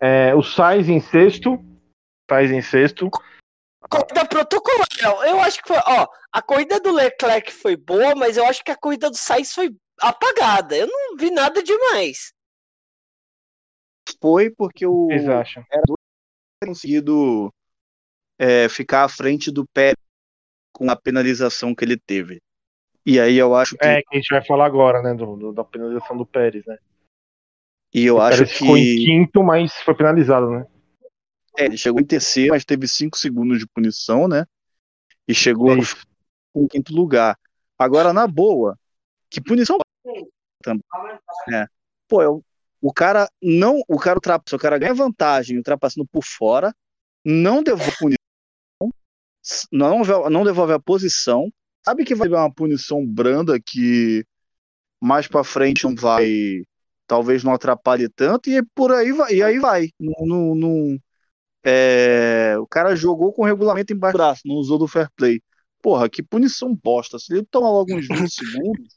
[0.00, 1.58] É, o Sainz em sexto.
[2.30, 3.08] Sainz em sexto.
[3.88, 4.86] Corrida protocolar.
[5.26, 5.78] Eu acho que foi.
[5.78, 9.52] Ó, a corrida do Leclerc foi boa, mas eu acho que a corrida do Sainz
[9.52, 10.76] foi apagada.
[10.76, 12.32] Eu não vi nada demais.
[14.20, 15.64] Foi porque o Vocês acham?
[16.62, 17.52] conseguido
[18.38, 19.96] é, ficar à frente do Pérez
[20.72, 22.40] com a penalização que ele teve.
[23.04, 25.14] E aí eu acho que É, que a gente vai falar agora, né?
[25.14, 26.76] do- do- da penalização do Pérez, né?
[27.94, 30.66] e eu o acho Pérez ficou em que quinto, mas foi penalizado, né?
[31.56, 34.44] é, ele chegou em terceiro, mas teve cinco segundos de punição, né?
[35.26, 35.80] E chegou É
[36.54, 37.38] em quinto lugar.
[37.78, 38.78] Agora na boa,
[39.30, 39.78] que punição
[40.62, 40.82] também.
[41.52, 41.66] É.
[42.08, 42.44] Pô, eu-
[42.80, 46.74] o cara não, o cara ultrapassa, o cara ganha vantagem ultrapassando por fora,
[47.24, 48.18] não devolve punição,
[49.72, 51.50] não, não devolve a posição,
[51.84, 54.24] sabe que vai haver uma punição branda que
[55.00, 56.62] mais pra frente não vai,
[57.06, 59.88] talvez não atrapalhe tanto e por aí vai, e aí vai.
[59.98, 60.98] Não,
[61.64, 65.42] é, o cara jogou com o regulamento embaixo do braço, não usou do fair play.
[65.82, 67.18] Porra, que punição bosta.
[67.18, 68.95] Se ele toma logo uns 20 segundos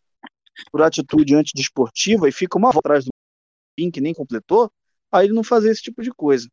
[0.72, 3.12] por atitude antidesportiva e fica uma volta atrás do
[3.80, 4.72] fim que nem completou,
[5.12, 6.48] aí ele não fazia esse tipo de coisa.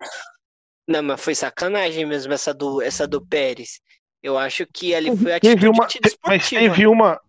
[0.89, 3.81] Não, mas foi sacanagem mesmo essa do, essa do Pérez.
[4.23, 7.21] Eu acho que ali foi Teve atitude uma, te- mas teve uma.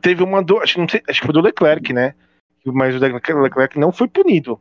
[0.00, 0.58] Teve uma do.
[0.58, 2.14] Acho sei, acho que foi do Leclerc, né?
[2.66, 4.60] mas o Leclerc não foi punido.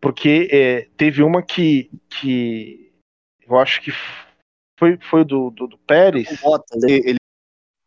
[0.00, 2.92] Porque é, teve uma que, que
[3.46, 3.90] eu acho que
[4.78, 6.28] foi, foi do, do, do Pérez.
[6.30, 7.18] O Bottas, ele, ele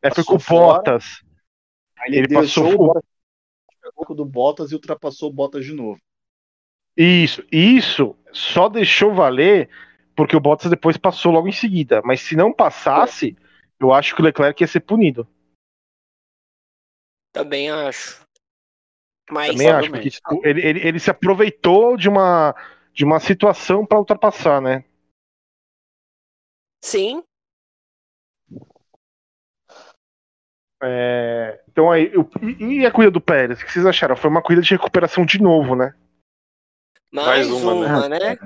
[0.01, 0.39] é, foi com o.
[0.39, 1.23] Bottas.
[1.99, 3.03] Aí ele, Ele passou o Bottas,
[4.15, 5.99] do Bottas e ultrapassou o Bottas de novo.
[6.95, 9.69] Isso, isso só deixou valer
[10.15, 12.01] porque o Bottas depois passou logo em seguida.
[12.03, 13.37] Mas se não passasse,
[13.79, 15.27] eu acho que o Leclerc ia ser punido.
[17.31, 18.25] Também acho.
[19.29, 22.55] Mas Também acho, porque tipo, ele, ele, ele se aproveitou de uma,
[22.93, 24.83] de uma situação para ultrapassar, né?
[26.83, 27.21] sim,
[30.83, 33.59] É, então aí, eu- e, a corrida do Pérez?
[33.59, 34.15] O que vocês acharam?
[34.15, 35.93] Foi uma corrida de recuperação de novo, né?
[37.11, 38.19] mais, Mais uma, uma, né?
[38.19, 38.37] né?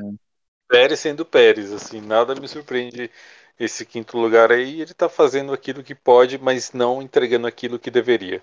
[0.67, 3.11] Pérez sendo Pérez, assim, nada me surpreende
[3.59, 4.81] esse quinto lugar aí.
[4.81, 8.41] Ele tá fazendo aquilo que pode, mas não entregando aquilo que deveria.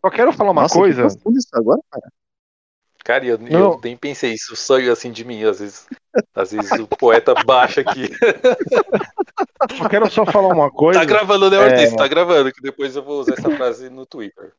[0.00, 1.08] Só quero falar uma Nossa, coisa.
[1.08, 2.12] que agora, cara.
[3.04, 5.86] Cara, eu, eu nem pensei isso, sonho assim de mim, às vezes.
[6.34, 8.08] Às vezes o poeta baixa aqui.
[9.76, 11.00] Só quero só falar uma coisa.
[11.00, 11.60] Tá gravando, né, É.
[11.60, 11.96] Ortiz?
[11.96, 14.52] Tá gravando, que depois eu vou usar essa frase no Twitter.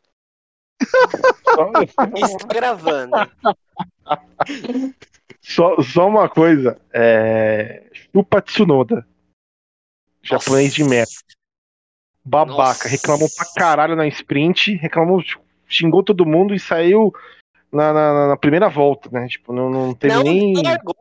[1.43, 3.11] Só- Está gravando.
[5.41, 6.79] Só, só uma coisa.
[6.93, 7.83] É...
[7.93, 9.05] Chupa Tsunoda.
[10.21, 11.11] Japonês de merda.
[12.23, 12.53] Babaca.
[12.53, 12.87] Nossa.
[12.87, 14.75] Reclamou pra caralho na sprint.
[14.75, 15.21] Reclamou,
[15.67, 17.13] xingou todo mundo e saiu
[17.73, 19.27] na, na- na primeira volta, né?
[19.27, 20.53] Tipo, não, não teve Não, nem.
[20.53, 20.95] nem largou.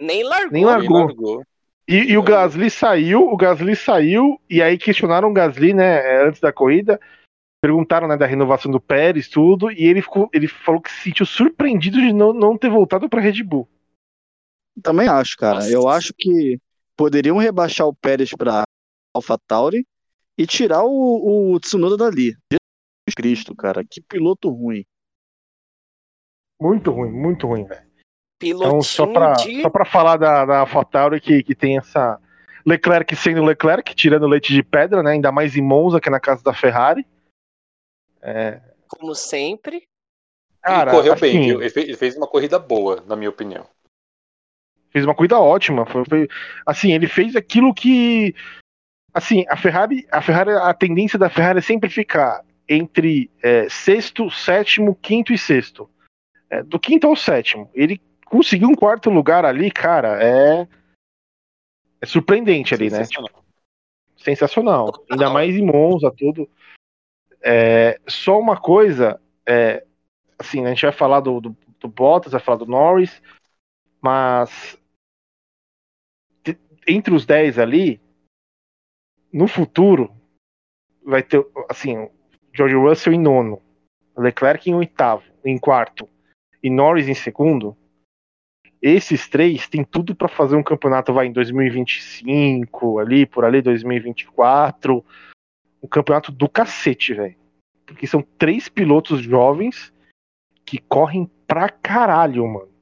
[0.00, 0.50] Nem largou.
[0.52, 0.98] Nem largou.
[0.98, 1.42] Ele largou.
[1.88, 6.40] E, e o Gasly saiu, o Gasly saiu, e aí questionaram o Gasly, né, antes
[6.40, 6.98] da corrida,
[7.60, 11.26] perguntaram, né, da renovação do Pérez, tudo, e ele, ficou, ele falou que se sentiu
[11.26, 13.68] surpreendido de não, não ter voltado pra Red Bull.
[14.82, 15.56] Também acho, cara.
[15.56, 15.70] Nossa.
[15.70, 16.58] Eu acho que
[16.96, 18.62] poderiam rebaixar o Pérez pra
[19.14, 19.84] AlphaTauri
[20.38, 22.36] e tirar o, o Tsunoda dali.
[22.50, 23.84] Jesus Cristo, cara.
[23.84, 24.84] Que piloto ruim.
[26.62, 27.82] Muito ruim, muito ruim, velho.
[28.38, 29.62] Pilotinho Então, só pra, de.
[29.62, 32.20] só pra falar da, da AlphaTauri que, que tem essa
[32.64, 36.20] Leclerc sendo Leclerc, tirando leite de pedra, né, ainda mais em Monza, que é na
[36.20, 37.04] casa da Ferrari.
[38.88, 39.88] Como sempre.
[40.62, 41.60] Cara, e correu bem, assim, viu?
[41.60, 43.66] Ele fez, ele fez uma corrida boa, na minha opinião.
[44.90, 45.84] fez uma corrida ótima.
[45.86, 46.28] Foi, foi-
[46.64, 48.34] assim, ele fez aquilo que.
[49.12, 54.30] Assim, a Ferrari, a Ferrari, a tendência da Ferrari é sempre ficar entre é, sexto,
[54.30, 55.90] sétimo, quinto e sexto.
[56.52, 57.70] É, do quinto ao sétimo.
[57.72, 60.68] Ele conseguiu um quarto lugar ali, cara, é.
[61.98, 62.98] É surpreendente ali, né?
[62.98, 63.44] Sensacional.
[64.18, 64.92] Sensacional.
[64.92, 65.06] Total.
[65.10, 66.46] Ainda mais em Monza, tudo.
[67.40, 69.82] É, só uma coisa, é,
[70.38, 73.22] assim, a gente vai falar do, do, do Bottas, vai falar do Norris,
[74.02, 74.78] mas
[76.86, 77.98] entre os 10 ali,
[79.32, 80.12] no futuro,
[81.02, 82.10] vai ter, assim,
[82.54, 83.62] George Russell em nono,
[84.16, 86.08] Leclerc em oitavo, em quarto,
[86.62, 87.76] e Norris em segundo.
[88.80, 95.04] Esses três têm tudo para fazer um campeonato vai em 2025, ali por ali 2024,
[95.82, 97.36] um campeonato do cacete, velho.
[97.86, 99.92] Porque são três pilotos jovens
[100.64, 102.72] que correm pra caralho, mano.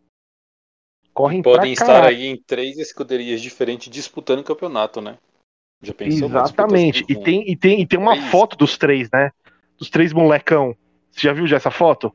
[1.13, 2.17] Correm Podem pra estar caralho.
[2.17, 5.19] aí em três escuderias diferentes disputando o campeonato, né?
[5.83, 6.29] Já pensou?
[6.29, 7.05] Exatamente.
[7.09, 8.31] E tem, e, tem, e tem uma três.
[8.31, 9.33] foto dos três, né?
[9.77, 10.77] Dos três molecão.
[11.11, 12.15] Você já viu já essa foto?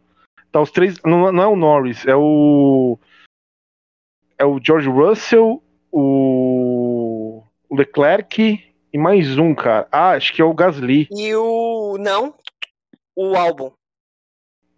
[0.56, 0.98] Tá os três.
[1.04, 2.98] Não, não é o Norris, é o.
[4.38, 7.44] É o George Russell, o.
[7.70, 8.63] o Leclerc
[8.94, 9.86] e mais um, cara.
[9.91, 11.10] Ah, acho que é o Gasly.
[11.12, 11.98] E o.
[12.00, 12.36] Não.
[13.13, 13.70] O álbum.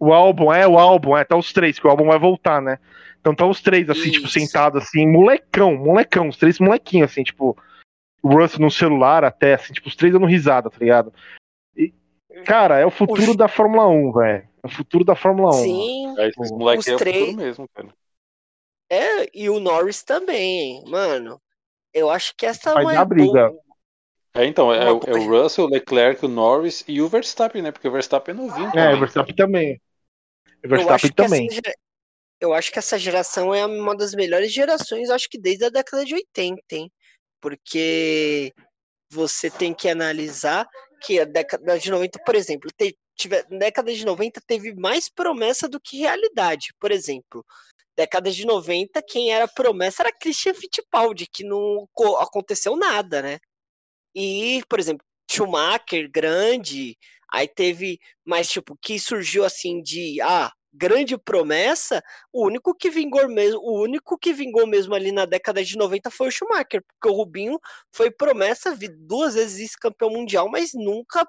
[0.00, 2.80] O álbum, é, o álbum, é, tá os três, que o álbum vai voltar, né?
[3.20, 4.40] Então tá os três, assim, tipo, Isso.
[4.40, 7.56] sentados, assim, molecão, molecão, os três molequinhos, assim, tipo,
[8.20, 11.12] o Russell no celular até, assim, tipo, os três dando risada, tá ligado?
[11.76, 11.94] E,
[12.44, 14.47] cara, é o futuro Os- da Fórmula 1, velho.
[14.62, 15.52] É o futuro da Fórmula 1.
[15.62, 16.18] Sim.
[16.18, 17.94] É, esses moleques Os é o futuro mesmo, cara.
[18.90, 21.40] É, e o Norris também, mano.
[21.92, 23.48] Eu acho que essa Vai não é dar briga.
[23.50, 23.62] boa.
[24.34, 27.72] É, então, é, é o Russell, o Leclerc, o Norris e o Verstappen, né?
[27.72, 28.68] Porque o Verstappen é novinho.
[28.68, 28.94] É, também.
[28.94, 29.80] o Verstappen também.
[30.64, 31.48] O Verstappen também.
[31.50, 31.60] essa,
[32.40, 36.04] eu acho que essa geração é uma das melhores gerações, acho que desde a década
[36.04, 36.90] de 80, hein?
[37.40, 38.52] Porque
[39.10, 40.68] você tem que analisar
[41.02, 42.70] que a década de 90, por exemplo,
[43.18, 46.68] tiver, década de 90 teve mais promessa do que realidade.
[46.80, 47.44] Por exemplo,
[47.96, 53.38] década de 90, quem era promessa era Christian Fittipaldi, que não co- aconteceu nada, né?
[54.14, 56.96] E, por exemplo, Schumacher, grande,
[57.32, 62.02] aí teve, mas tipo, que surgiu assim de, ah, grande promessa,
[62.32, 66.10] o único que vingou mesmo, o único que vingou mesmo ali na década de 90
[66.10, 67.58] foi o Schumacher, porque o Rubinho
[67.94, 71.24] foi promessa, duas vezes vice-campeão mundial, mas nunca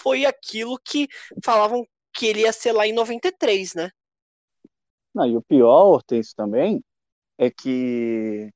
[0.00, 1.08] foi aquilo que
[1.44, 3.90] falavam que ele ia ser lá em 93, né?
[5.14, 6.82] Não, e o pior, Hortêncio, também,
[7.38, 8.50] é que,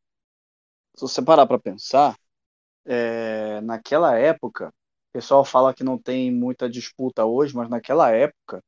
[0.94, 2.16] se você parar para pensar,
[2.84, 8.62] é, naquela época, o pessoal fala que não tem muita disputa hoje, mas naquela época,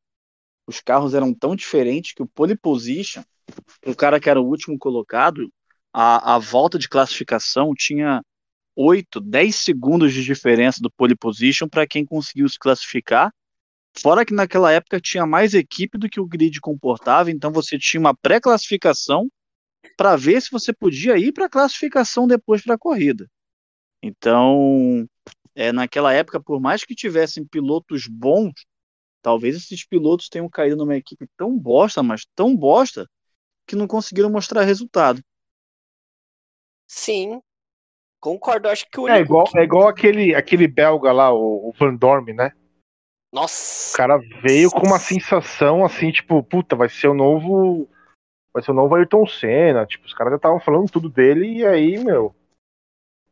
[0.67, 3.23] os carros eram tão diferentes que o pole position,
[3.85, 5.53] o cara que era o último colocado,
[5.93, 8.23] a, a volta de classificação tinha
[8.77, 13.33] 8, 10 segundos de diferença do pole position para quem conseguiu se classificar.
[13.99, 18.01] Fora que naquela época tinha mais equipe do que o grid comportava, então você tinha
[18.01, 19.29] uma pré-classificação
[19.97, 23.29] para ver se você podia ir para a classificação depois para a corrida.
[24.03, 25.07] Então,
[25.55, 28.53] é, naquela época, por mais que tivessem pilotos bons,
[29.21, 33.07] talvez esses pilotos tenham caído numa equipe tão bosta, mas tão bosta,
[33.67, 35.23] que não conseguiram mostrar resultado.
[36.87, 37.41] Sim,
[38.21, 38.69] concordo.
[38.69, 41.95] Acho que o É igual, que- é igual aquele, aquele belga lá, o, o Van
[41.95, 42.53] Dorme, né?
[43.33, 47.89] O Nossa, cara veio com uma sensação assim, tipo, puta, vai ser o novo.
[48.53, 49.87] Vai ser o novo Ayrton Senna.
[49.87, 52.35] Tipo, os caras já estavam falando tudo dele, e aí, meu.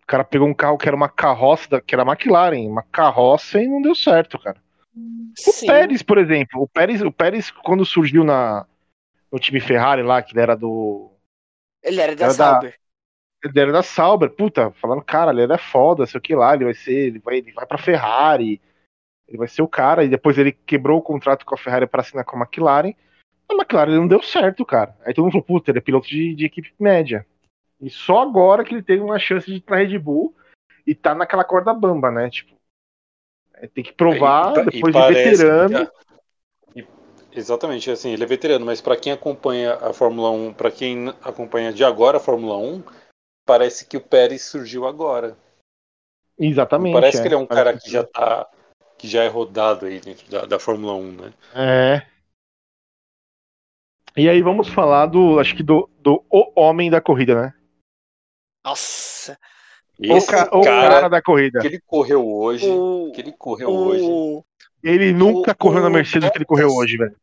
[0.02, 3.60] O cara pegou um carro que era uma carroça, da- que era McLaren, uma carroça
[3.60, 4.56] e não deu certo, cara.
[4.96, 5.66] O sim.
[5.66, 8.66] Pérez, por exemplo, o Pérez, o Pérez quando surgiu na,
[9.30, 11.12] no time Ferrari lá, que ele era do.
[11.82, 12.78] Ele era da Era da- Sauber.
[13.44, 16.64] Ele era da Sauber, puta, falando, cara, ele é foda, sei o que lá, ele
[16.64, 18.60] vai ser, ele vai, ele vai pra Ferrari,
[19.28, 22.00] ele vai ser o cara, e depois ele quebrou o contrato com a Ferrari pra
[22.00, 22.94] assinar com a McLaren.
[23.48, 24.96] A McLaren não deu certo, cara.
[25.04, 27.24] Aí todo mundo falou, puta, ele é piloto de, de equipe média.
[27.80, 30.34] E só agora que ele teve uma chance de ir pra Red Bull
[30.84, 32.28] e tá naquela corda bamba, né?
[32.28, 32.56] Tipo,
[33.72, 35.90] tem que provar E- e depois de parece- veterano.
[36.74, 36.86] e-
[37.32, 41.72] exatamente, assim, ele é veterano, mas para quem acompanha a Fórmula 1, para quem acompanha
[41.72, 42.82] de agora a Fórmula 1,
[43.48, 45.34] parece que o Pérez surgiu agora.
[46.38, 46.92] Exatamente.
[46.92, 48.48] parece que ele é um Parece cara que já tá
[48.98, 51.32] que já é rodado aí dentro da, da Fórmula 1, né?
[51.54, 52.06] É.
[54.16, 57.54] E aí vamos falar do, acho que do, do o homem da corrida, né?
[58.64, 59.38] Nossa.
[59.98, 61.60] O, Esse ca- o cara, cara da corrida.
[61.60, 64.04] que ele correu hoje, O, que ele correu hoje.
[64.04, 64.44] o,
[64.82, 67.16] Ele nunca o- correu na o Mercedes que ele correu hoje, velho.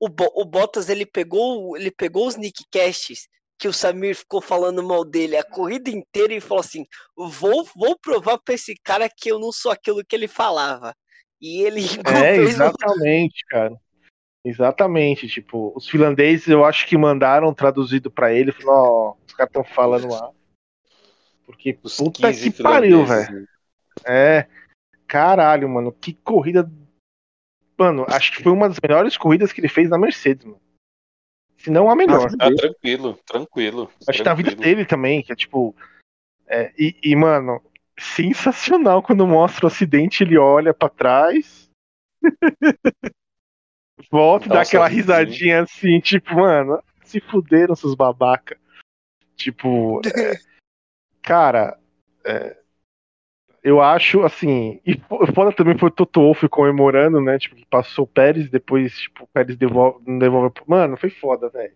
[0.00, 3.28] o, Bo- o Bottas, ele pegou, ele pegou os Nickcasts
[3.58, 6.86] que o Samir ficou falando mal dele a corrida inteira e falou assim:
[7.16, 10.94] vou, vou provar pra esse cara que eu não sou aquilo que ele falava.
[11.40, 13.76] E ele É, fez um- exatamente, cara.
[14.44, 19.50] Exatamente, tipo, os finlandeses eu acho que mandaram traduzido pra ele, falou, ó, os caras
[19.50, 20.30] estão falando lá.
[21.44, 23.46] Porque Os puta 15 que pariu, velho.
[24.06, 24.46] É.
[25.06, 26.70] Caralho, mano, que corrida.
[27.76, 30.60] Mano, acho que foi uma das melhores corridas que ele fez na Mercedes, mano.
[31.68, 32.30] Se não a melhor.
[32.40, 33.92] Ah, tranquilo, tranquilo.
[34.08, 34.74] Acho que na vida tranquilo.
[34.74, 35.76] dele também, que é tipo.
[36.46, 37.60] é, e, e, mano,
[37.98, 41.68] sensacional quando mostra o acidente, ele olha pra trás.
[44.10, 45.14] volta e Dá aquela sorrisinho.
[45.14, 48.58] risadinha assim, tipo, mano, se fuderam seus babaca.
[49.36, 50.38] Tipo, é,
[51.20, 51.78] cara,
[52.24, 52.57] é,
[53.62, 54.80] eu acho assim.
[54.86, 57.38] E fo- foda também foi o Toto Wolff comemorando, né?
[57.38, 60.52] Tipo, que passou o Pérez, depois, tipo, o Pérez devolve, não devolve.
[60.66, 61.74] Mano, foi foda, velho.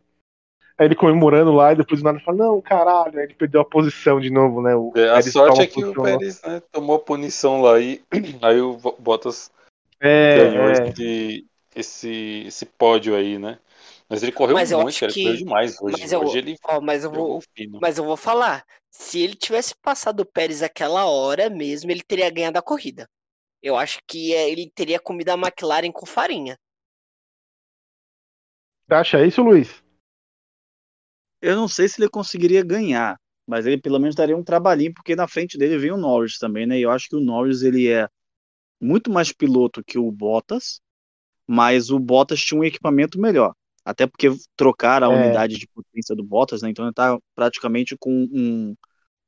[0.78, 3.64] Aí ele comemorando lá e depois do nada fala, não, caralho, aí ele perdeu a
[3.64, 4.74] posição de novo, né?
[4.74, 5.95] O É, a Pérez sorte é que o.
[6.03, 8.03] Pérez né, tomou a punição lá e
[8.43, 9.51] aí o Bo- Bottas
[10.01, 10.93] É, ganhou é.
[10.93, 13.59] esse, esse, esse pódio aí, né?
[14.09, 15.07] Mas ele correu Mas muito, cara.
[15.07, 16.00] Ele que- correu demais hoje.
[16.00, 17.42] Mas eu, Hoje ele ó, mas eu vou,
[17.80, 18.64] mas eu vou falar.
[18.90, 23.09] Se ele tivesse passado o Pérez aquela hora mesmo, ele teria ganhado a corrida.
[23.62, 26.59] Eu acho que é, ele teria comido a McLaren com farinha.
[28.86, 29.82] Você acha isso, Luiz?
[31.40, 35.16] Eu não sei se ele conseguiria ganhar, mas ele pelo menos daria um trabalhinho, porque
[35.16, 36.78] na frente dele vem o Norris também, né?
[36.78, 38.09] E eu acho que o Norris ele é
[38.80, 40.80] muito mais piloto que o Bottas,
[41.46, 43.55] mas o Bottas tinha um equipamento melhor.
[43.85, 45.14] Até porque trocaram a É.
[45.14, 46.70] unidade de potência do Bottas, né?
[46.70, 48.76] Então ele tá praticamente com um,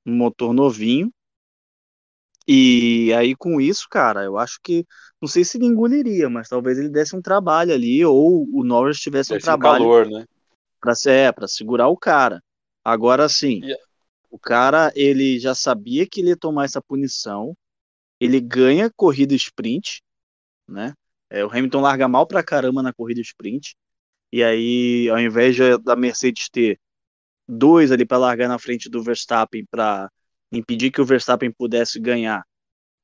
[0.06, 1.12] um motor novinho.
[2.46, 4.84] E aí com isso, cara, eu acho que
[5.20, 8.98] não sei se ele engoliria, mas talvez ele desse um trabalho ali ou o Norris
[9.00, 10.24] tivesse um Desse um trabalho calor, né?
[10.80, 12.42] para é, para segurar o cara.
[12.84, 13.76] Agora sim, E-
[14.30, 17.56] o cara ele já sabia que ele ia tomar essa punição.
[18.20, 20.02] Ele ganha corrida sprint,
[20.68, 20.94] né?
[21.30, 23.76] É, o Hamilton larga mal pra caramba na corrida sprint.
[24.34, 26.76] E aí, ao invés de- da Mercedes ter
[27.48, 30.10] dois ali para largar na frente do Verstappen para
[30.50, 32.42] impedir que o Verstappen pudesse ganhar,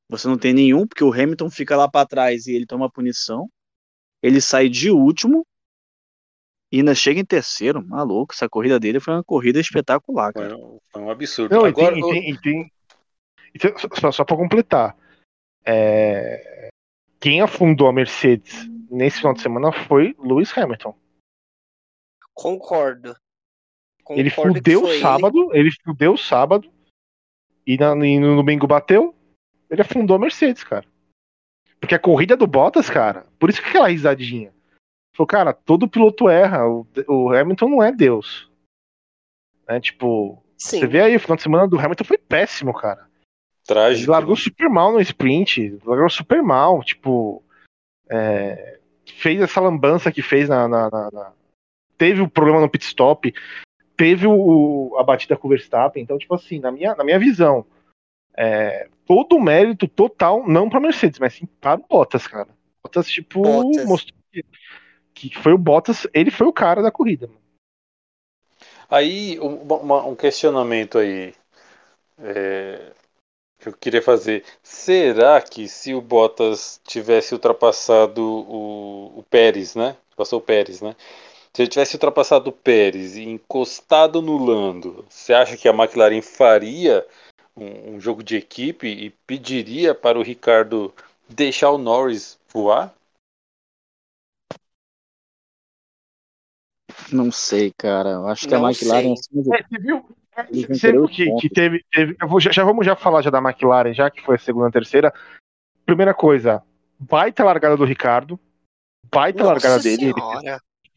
[0.08, 2.90] você não tem nenhum, porque o Hamilton fica lá para trás e ele toma a
[2.90, 3.48] punição.
[4.20, 5.46] Ele sai de último
[6.72, 7.80] e ainda chega em terceiro.
[7.86, 10.56] Maluco, essa corrida dele foi uma corrida espetacular, Foi cara.
[10.56, 11.54] um, foi um absurdo.
[11.54, 12.72] Não, Agora, e tem, e tem, e tem-
[13.54, 14.96] e tem- só, só pra completar.
[15.64, 16.70] é,
[17.20, 20.98] Quem afundou a Mercedes nesse final de semana foi Lewis Hamilton.
[22.34, 23.16] Concordo.
[24.10, 26.70] Ele Concordo que fudeu sábado, ele fudeu sábado,
[27.66, 29.14] e, na- e no domingo bateu,
[29.70, 30.84] ele afundou a Mercedes, cara.
[31.78, 34.52] Porque a corrida do Bottas, cara, por isso que aquela risadinha.
[35.14, 38.50] Falou, cara, todo piloto erra, o, o Hamilton não é Deus.
[39.68, 40.80] Né, tipo, Sim.
[40.80, 43.02] você vê aí, o final de semana do Hamilton foi péssimo, cara.
[43.02, 44.10] Ele Trágico.
[44.10, 47.44] largou super mal no sprint, largou super mal, tipo,
[48.10, 51.32] é, fez essa lambança que fez na, na- na- na-
[52.00, 53.30] teve o problema no pit stop,
[53.94, 57.66] teve o, a batida com o Verstappen, então, tipo assim, na minha, na minha visão,
[58.34, 62.48] é, todo o mérito total, não pra Mercedes, mas sim para o Bottas, cara.
[62.82, 63.84] Bottas, tipo, Bottas.
[63.84, 67.26] mostrou que, que foi o Bottas, ele foi o cara da corrida.
[67.26, 67.38] mano.
[68.88, 71.34] Aí, um, um questionamento aí
[72.18, 72.92] é,
[73.58, 74.42] que eu queria fazer.
[74.62, 79.98] Será que se o Bottas tivesse ultrapassado o, o Pérez, né?
[80.16, 80.96] Passou o Pérez, né?
[81.54, 86.22] Se ele tivesse ultrapassado o Pérez e encostado no Lando, você acha que a McLaren
[86.22, 87.04] faria
[87.56, 90.94] um, um jogo de equipe e pediria para o Ricardo
[91.28, 92.94] deixar o Norris voar?
[97.12, 98.10] Não sei, cara.
[98.10, 99.12] Eu acho que a Não McLaren sei.
[99.12, 100.16] acima de É, você viu?
[101.08, 101.84] Você que, teve.
[101.90, 104.38] teve- eu vou, já, já vamos já falar já da McLaren, já que foi a
[104.38, 105.12] segunda e terceira.
[105.84, 106.62] Primeira coisa,
[106.98, 108.38] baita largada do Ricardo.
[109.10, 110.12] Baita largada Nossa dele.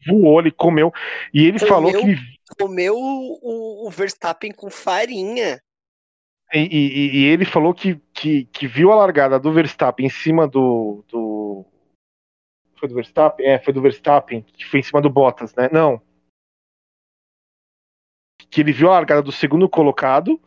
[0.06, 0.92] Voou, ele comeu.
[1.32, 1.68] E ele Comeu.
[1.74, 2.16] falou que
[2.58, 5.60] Comeu o, o- Verstappen com farinha.
[6.52, 10.46] E, e- e ele falou que, que, que viu a largada do Verstappen em cima
[10.46, 11.64] do, do.
[12.76, 13.46] Foi do Verstappen?
[13.46, 15.68] É, foi do Verstappen, que foi em cima do Bottas, né?
[15.72, 16.00] Não.
[18.50, 20.40] Que ele viu a largada do segundo colocado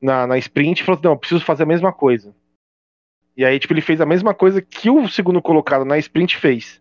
[0.00, 2.34] na, na sprint e falou: não, eu preciso fazer a mesma coisa.
[3.36, 6.80] E aí, tipo, ele fez a mesma coisa que o segundo colocado na sprint fez.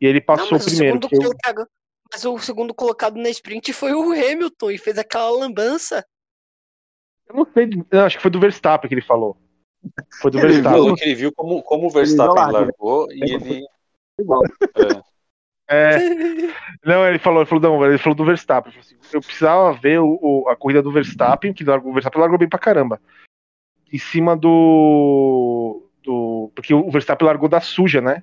[0.00, 1.00] E ele passou Não, mas o primeiro.
[1.10, 1.66] eu- colocado,
[2.12, 6.04] mas o segundo colocado na sprint foi o Hamilton e fez aquela lambança.
[7.28, 9.36] Eu não sei, não, acho que foi do Verstappen que ele falou.
[10.20, 10.80] Foi do Ele Ele Verstappen.
[10.82, 12.58] falou que ele viu como, como o Verstappen larga, né?
[12.66, 13.66] largou e ele.
[14.18, 14.42] igual.
[15.70, 15.98] É,
[16.82, 18.72] não, ele falou, ele falou, não, ele falou do Verstappen.
[18.72, 21.94] Ele falou assim, eu precisava ver o, o- a corrida do Verstappen, que largou- o
[21.94, 23.00] Verstappen largou bem pra caramba.
[23.92, 25.86] Em cima do.
[26.02, 28.22] do porque o Verstappen largou da suja, né?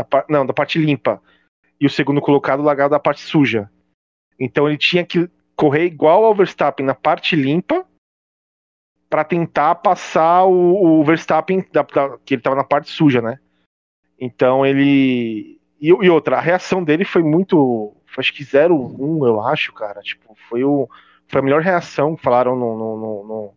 [0.00, 1.22] Da par- não, da parte limpa.
[1.78, 3.70] E o segundo colocado largou da parte suja.
[4.38, 7.86] Então ele tinha que correr igual ao Verstappen na parte limpa
[9.10, 13.38] para tentar passar o, o Verstappen da- da- que ele tava na parte suja, né?
[14.18, 19.72] Então ele e, e outra, a reação dele foi muito, acho que 0-1, eu acho,
[19.74, 20.00] cara.
[20.00, 20.88] Tipo, foi o
[21.28, 23.54] foi a melhor reação que falaram no- no- no-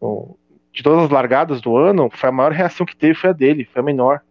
[0.00, 0.38] no-
[0.72, 3.64] de todas as largadas do ano, foi a maior reação que teve foi a dele,
[3.64, 4.22] foi a menor.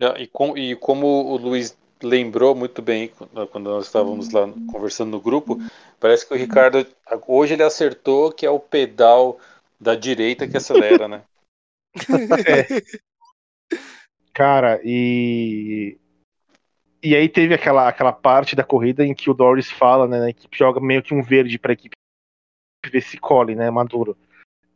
[0.00, 3.10] É, E, com- e como o Luiz lembrou muito bem
[3.50, 5.58] quando nós estávamos lá conversando no grupo,
[5.98, 6.86] parece que o Ricardo
[7.26, 9.40] hoje ele acertou que é o pedal
[9.80, 11.22] da direita que acelera, né?
[14.32, 15.98] Cara, e.
[17.02, 20.24] E aí teve aquela, aquela parte da corrida em que o Doris fala, né?
[20.24, 21.94] A equipe joga meio que um verde pra equipe
[22.90, 23.70] ver se colhe, né?
[23.70, 24.16] Maduro.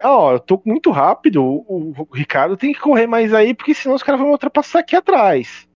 [0.01, 3.75] Ah, ó, eu tô muito rápido, o, o Ricardo tem que correr mais aí, porque
[3.75, 5.69] senão os caras vão me ultrapassar aqui atrás.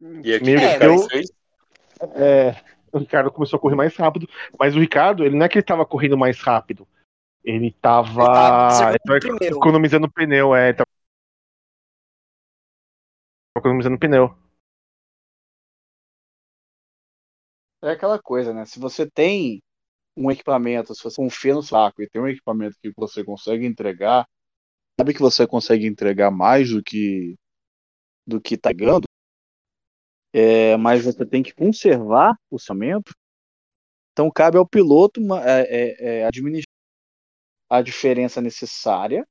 [0.00, 1.06] E aqui Meu o Ricardo Deus.
[1.08, 1.32] fez.
[2.14, 2.50] É,
[2.92, 5.64] o Ricardo começou a correr mais rápido, mas o Ricardo, ele não é que ele
[5.66, 6.86] tava correndo mais rápido.
[7.42, 9.56] Ele tava, Ele tava ele tava o pneu.
[9.58, 10.72] economizando pneu, é.
[10.72, 10.86] Tava
[13.56, 14.36] economizando pneu.
[17.82, 18.64] É aquela coisa, né?
[18.64, 19.60] Se você tem
[20.18, 24.26] um equipamento, se você confia no saco e tem um equipamento que você consegue entregar,
[24.98, 27.36] sabe que você consegue entregar mais do que
[28.26, 29.04] do que tá ganhando,
[30.34, 33.12] é, mas você tem que conservar o orçamento.
[34.12, 36.66] Então cabe ao piloto é, é, é, administrar
[37.70, 39.24] a diferença necessária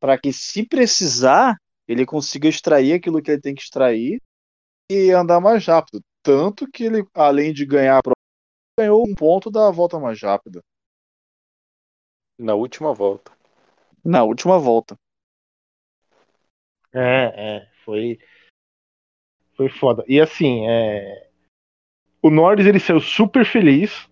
[0.00, 1.56] para que, se precisar,
[1.88, 4.20] ele consiga extrair aquilo que ele tem que extrair
[4.90, 6.00] e andar mais rápido.
[6.22, 8.02] Tanto que ele, além de ganhar
[8.78, 10.62] ganhou um ponto da volta mais rápida.
[12.38, 13.32] Na última volta.
[14.04, 14.96] Na última volta.
[16.92, 18.18] É, é, foi.
[19.56, 20.04] Foi foda.
[20.08, 21.30] E assim, é.
[22.20, 24.08] O Norris ele saiu super feliz.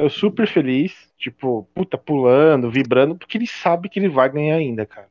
[0.00, 1.12] Saiu super feliz.
[1.18, 5.10] Tipo, puta, pulando, vibrando, porque ele sabe que ele vai ganhar ainda, cara.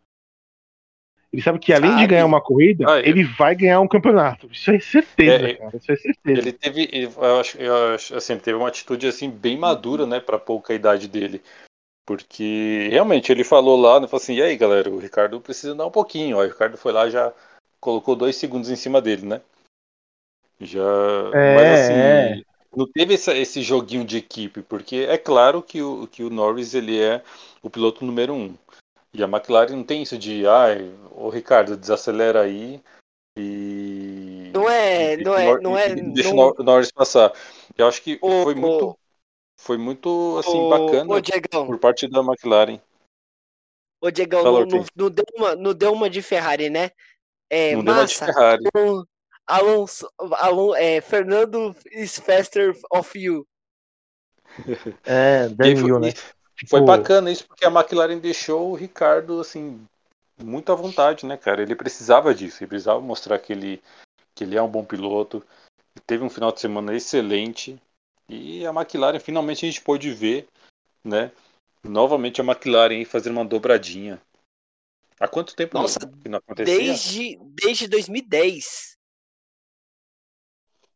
[1.36, 4.48] Ele sabe que além de ganhar uma corrida, Ah, eu- ele vai ganhar um campeonato.
[4.50, 5.76] Isso é certeza, É, é- cara.
[5.76, 6.40] Isso é certeza.
[6.40, 10.40] Ele teve, eu acho, eu acho, assim, teve uma atitude assim bem madura, né, para
[10.40, 11.42] pouca idade dele.
[12.06, 15.86] Porque realmente ele falou lá, né, falou assim: "E aí, galera, o Ricardo precisa dar
[15.86, 16.38] um pouquinho".
[16.38, 17.34] Ó, o Ricardo foi lá já
[17.82, 19.42] colocou dois segundos em cima dele, né?
[20.62, 20.80] Já.
[21.34, 22.42] É, mas assim, é.
[22.74, 26.74] não teve essa- esse joguinho de equipe, porque é claro que o, que o Norris
[26.74, 27.22] ele é
[27.62, 28.56] o piloto número um.
[29.18, 32.84] E a McLaren não tem isso de, ai, ô Ricardo, desacelera aí
[33.38, 34.52] e.
[34.54, 35.96] Não é, e não o é, não é.
[35.96, 37.32] deixa não- o Norris passar.
[37.78, 38.98] Eu acho que Ô, foi muito.
[39.58, 42.82] Foi muito assim, ô, bacana Diegão, por parte da McLaren.
[44.02, 46.92] ô, Diegão Fala, não, não, deu uma, não deu uma de Ferrari, né?
[47.50, 48.64] É, não deu uma de massa, Ferrari.
[48.76, 49.06] Alon-
[49.48, 53.48] Alonso, Alon, é, Fernando is faster of you.
[55.06, 56.14] É, Daniel, foi, né?
[56.68, 59.86] Foi Tipo, bacana isso, porque a McLaren deixou o Ricardo, assim,
[60.42, 61.62] muito à vontade, né, cara?
[61.62, 63.82] Ele precisava disso, ele precisava mostrar que ele,
[64.34, 65.46] que ele é um bom piloto.
[66.06, 67.82] Teve um final de semana excelente.
[68.28, 70.48] E a McLaren, finalmente a gente pôde ver,
[71.04, 71.32] né?
[71.84, 74.22] Novamente a McLaren fazendo uma dobradinha.
[75.20, 76.76] Há quanto tempo Nossa, não, que não acontecia?
[76.76, 78.98] Desde, desde 2010.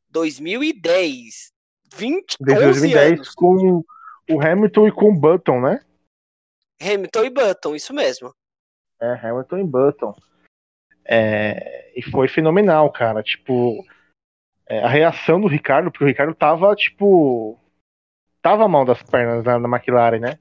[0.10, 1.54] 2010.
[1.96, 3.36] 20, Desde 11 2010 anos.
[3.36, 3.84] com
[4.30, 5.84] o Hamilton e com o Button, né?
[6.82, 8.34] Hamilton e Button, isso mesmo.
[9.02, 10.16] É, Hamilton e Button.
[11.06, 13.24] É, e foi fenomenal, cara.
[13.24, 13.84] Tipo,
[14.68, 17.60] é, a reação do Ricardo, porque o Ricardo tava, tipo.
[18.42, 20.40] Tava mal das pernas na, na McLaren, né?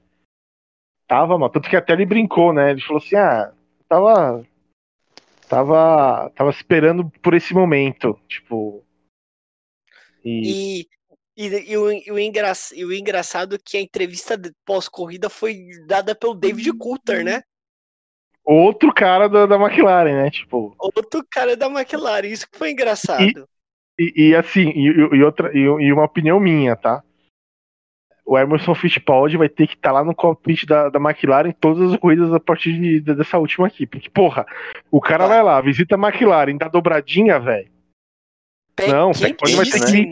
[1.07, 1.49] Tava mal.
[1.49, 2.71] Tanto que até ele brincou, né?
[2.71, 3.51] Ele falou assim: ah,
[3.87, 4.45] tava.
[5.49, 6.29] Tava.
[6.35, 8.19] Tava esperando por esse momento.
[8.27, 8.85] Tipo.
[10.23, 10.81] E.
[10.81, 10.89] E,
[11.39, 15.29] e, e o, e, o engra, e o engraçado é que a entrevista de- pós-corrida
[15.29, 17.41] foi dada pelo David Coulter, né?
[18.43, 20.29] Outro cara da, da McLaren, né?
[20.29, 20.75] Tipo.
[20.79, 22.27] Outro cara da McLaren.
[22.27, 23.47] Isso que foi engraçado.
[23.99, 27.03] E, e assim, e, outra, e, e uma opinião minha, tá?
[28.25, 31.93] O Emerson Fittipaldi vai ter que estar lá no cockpit da, da McLaren em todas
[31.93, 33.87] as corridas a partir de- de- dessa última aqui.
[33.87, 34.45] Porque, porra,
[34.91, 35.37] o cara Vai.
[35.37, 37.71] vai lá, visita a McLaren, dá dobradinha, velho.
[38.87, 40.09] Não, o Fittipaldi vai ter que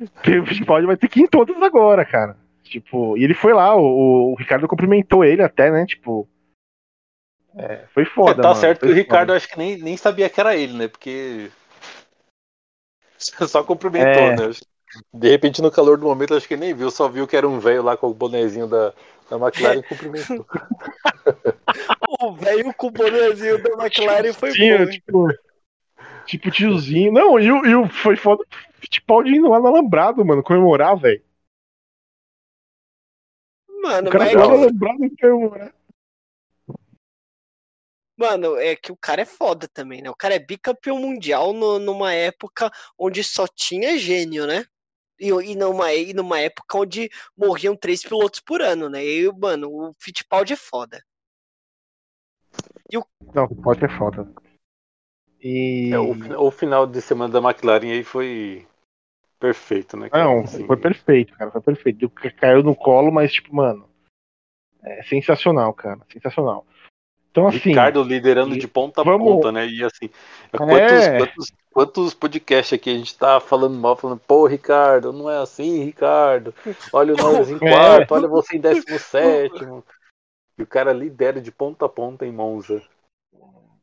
[0.42, 2.36] o Fittipaldi vai ter que ir em todas agora, cara.
[2.64, 5.84] Tipo, e ele foi lá, o, o Ricardo cumprimentou ele até, né?
[5.84, 6.28] Tipo.
[7.56, 8.40] é, foi foda.
[8.42, 9.36] tá mano, certo que o Ricardo foda.
[9.36, 10.88] acho que nem, nem sabia que era ele, né?
[10.88, 11.50] Porque.
[13.18, 14.36] Só cumprimentou, É.
[14.36, 14.50] né?
[15.12, 17.60] De repente, no calor do momento, acho que nem viu, só viu que era um
[17.60, 18.92] velho lá com o bonezinho da,
[19.30, 20.44] da McLaren e cumprimentou.
[22.22, 24.86] O velho com o bonezinho da McLaren foi bom.
[24.90, 25.28] tipo,
[26.26, 27.12] tipo tiozinho.
[27.12, 28.44] Não, e o, e o foi foda
[28.80, 31.22] Fittipaldi indo lá no Alambrado, mano, comemorar, velho.
[33.82, 35.74] Mano, O cara mas foi é lá no que, Alambrado e comemorar.
[38.16, 40.10] mano, é que o cara é foda também, né?
[40.10, 44.64] O cara é bicampeão mundial no- numa época onde só tinha gênio, né?
[45.18, 49.04] E, e, numa, e numa época onde morriam três pilotos por ano, né?
[49.04, 51.02] E, mano, o Fittipaldi é foda.
[53.34, 54.26] Não, pode ser foda.
[55.42, 55.90] E.
[55.92, 58.66] É, o, o final de semana da McLaren aí foi
[59.38, 60.08] perfeito, né?
[60.10, 60.24] cara?
[60.24, 61.50] Não, Assim, foi perfeito, cara.
[61.50, 62.08] Foi perfeito.
[62.10, 63.88] Ca- Caiu no colo, mas, tipo, mano.
[64.82, 66.00] É sensacional, cara.
[66.12, 66.66] Sensacional.
[67.30, 67.58] Então, assim.
[67.58, 69.66] Ricardo liderando e de ponta a vamos- ponta, né?
[69.66, 70.10] E assim,
[70.50, 71.18] quantos, É.
[71.18, 75.84] quantos, quantos podcasts aqui a gente tá falando mal, falando, pô, Ricardo, não é assim,
[75.84, 76.52] Ricardo.
[76.92, 77.70] Olha o Norris em É.
[77.70, 79.84] quarto, olha você em décimo sétimo.
[80.58, 82.82] E o cara lidera de ponta a ponta em Monza.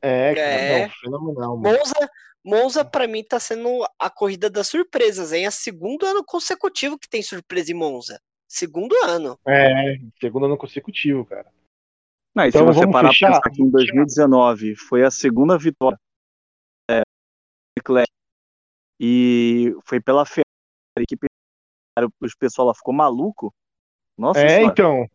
[0.02, 0.48] É, cara.
[0.50, 0.82] É.
[0.88, 1.78] Não, fenomenal, mano.
[1.78, 2.10] Monza,
[2.44, 5.46] Monza para mim tá sendo a corrida das surpresas, hein?
[5.46, 8.20] É o segundo ano consecutivo que tem surpresa em Monza.
[8.48, 9.38] Segundo ano.
[9.46, 11.52] É, segundo ano consecutivo, cara.
[12.34, 13.32] Não, e Então, se você parar fechar?
[13.32, 15.98] pra pensar que em 2019 foi a segunda vitória
[16.90, 17.02] é,
[17.78, 18.10] Leclerc
[19.00, 20.46] e foi pela Ferrari
[21.08, 21.16] que
[22.06, 23.54] o pessoal lá ficou maluco.
[24.18, 24.72] Nossa É, senhora.
[24.72, 25.10] então.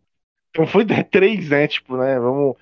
[0.51, 1.67] Então foi três, né?
[1.67, 2.19] Tipo, né?
[2.19, 2.57] Vamos.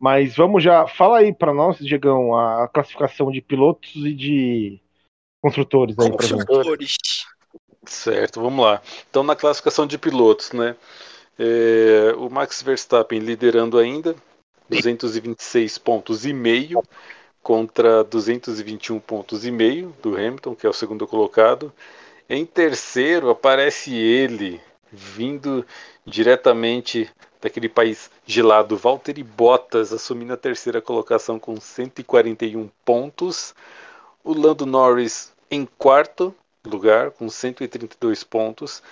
[0.00, 0.86] Mas vamos já.
[0.88, 4.80] Fala aí pra nós, Diegão, a classificação de pilotos e de
[5.42, 6.10] construtores aí.
[6.10, 6.96] Construtores.
[7.84, 8.80] Certo, vamos lá.
[9.08, 10.74] Então, na classificação de pilotos, né?
[11.40, 14.14] é, o Max Verstappen liderando ainda,
[14.68, 16.82] 226 pontos e meio
[17.42, 21.72] contra 221 pontos e meio do Hamilton, que é o segundo colocado.
[22.28, 24.60] Em terceiro aparece ele,
[24.92, 25.64] vindo
[26.04, 27.10] diretamente
[27.40, 33.54] daquele país gelado, Valtteri Bottas, assumindo a terceira colocação com 141 pontos.
[34.22, 36.34] O Lando Norris em quarto
[36.64, 38.82] lugar, com 132 pontos.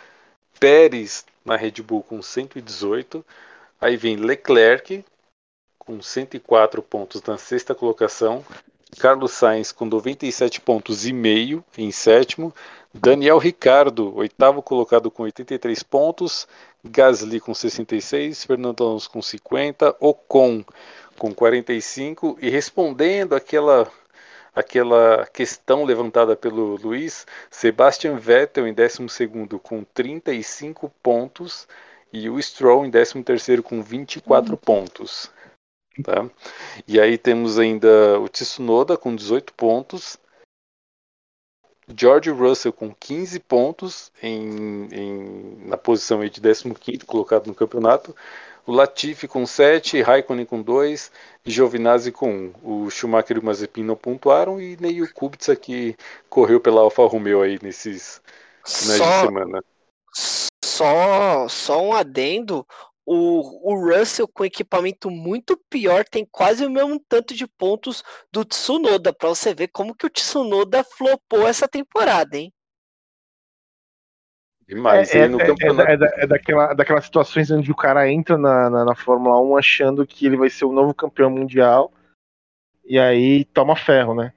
[0.58, 3.24] Pérez na Red Bull com 118.
[3.80, 5.04] Aí vem Leclerc
[5.78, 8.44] com 104 pontos na sexta colocação.
[8.98, 12.54] Carlos Sainz com 97 pontos e meio em sétimo.
[12.92, 16.48] Daniel Ricardo, oitavo colocado com 83 pontos.
[16.84, 20.64] Gasly com 66, Fernando Alonso com 50, Ocon
[21.18, 23.90] com 45 e respondendo aquela
[24.54, 29.28] aquela questão levantada pelo Luiz, Sebastian Vettel em 12
[29.62, 31.68] com 35 pontos
[32.12, 34.56] e o Stroll em 13 com 24 uhum.
[34.56, 35.30] pontos.
[36.02, 36.28] Tá?
[36.86, 40.16] E aí temos ainda o Tsunoda com 18 pontos,
[41.96, 46.74] George Russell com 15 pontos em, em, na posição de 15
[47.06, 48.14] colocado no campeonato,
[48.66, 51.10] o Latifi com 7, Raikkonen com 2
[51.46, 52.52] e Giovinazzi com 1.
[52.62, 55.96] O Schumacher e o Mazepin não pontuaram e nem o Kubica que
[56.28, 58.20] correu pela Alfa Romeo aí nesses
[58.66, 59.64] finais só, de semana.
[60.62, 62.66] Só, só um adendo,
[63.10, 68.44] o, o Russell com equipamento muito pior tem quase o mesmo tanto de pontos do
[68.44, 72.52] Tsunoda, para você ver como que o Tsunoda flopou essa temporada, hein?
[74.68, 75.90] Demais, é, é, no é, campeonato...
[75.90, 79.56] é, é, é, daquela, daquelas situações onde o cara entra na, na, na, Fórmula 1
[79.56, 81.90] achando que ele vai ser o novo campeão mundial
[82.84, 84.34] e aí toma ferro, né?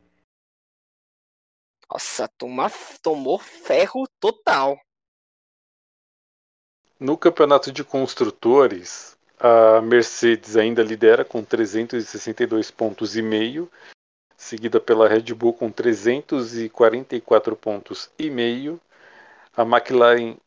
[1.92, 2.72] Nossa, toma,
[3.04, 4.80] tomou ferro total.
[7.02, 13.70] No campeonato de construtores, a Mercedes ainda lidera com 362 pontos e meio,
[14.38, 18.80] seguida pela Red Bull com 344 pontos e meio
[19.56, 20.38] a McLaren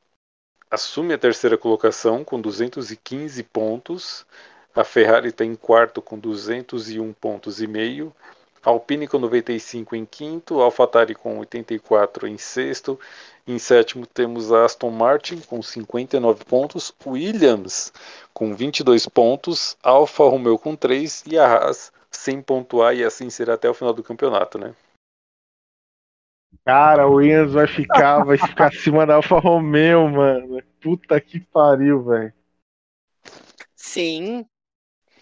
[0.71, 4.27] assume a terceira colocação com 215 pontos.
[4.75, 8.15] A Ferrari está em quarto com 201 pontos e meio.
[8.63, 12.99] Alpine com 95 em quinto, AlphaTauri com 84 em sexto.
[13.47, 17.93] Em sétimo temos a Aston Martin com 59 pontos, Williams
[18.33, 23.55] com 22 pontos, Alfa Romeo com 3 e a Haas sem pontuar e assim será
[23.55, 24.75] até o final do campeonato, né?
[26.65, 30.63] Cara, o Williams vai ficar, vai ficar acima da Alfa Romeo, mano.
[30.81, 32.33] Puta que pariu, velho.
[33.75, 34.47] Sim.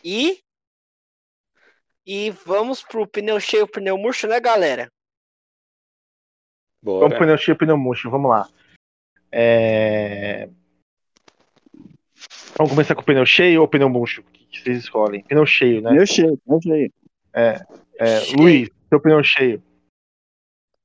[0.05, 0.41] E
[2.07, 4.91] e vamos pro pneu cheio, pneu murcho, né, galera?
[6.83, 7.07] Bora.
[7.07, 8.49] Vamos pneu cheio, pneu murcho, vamos lá.
[9.31, 10.49] É...
[12.57, 14.21] Vamos começar com o pneu cheio ou pneu murcho?
[14.21, 15.23] O que vocês escolhem?
[15.25, 15.91] Pneu cheio, né?
[15.91, 16.93] Pneu cheio, pneu cheio.
[17.33, 17.65] É,
[17.99, 19.63] é, Luiz, seu pneu cheio.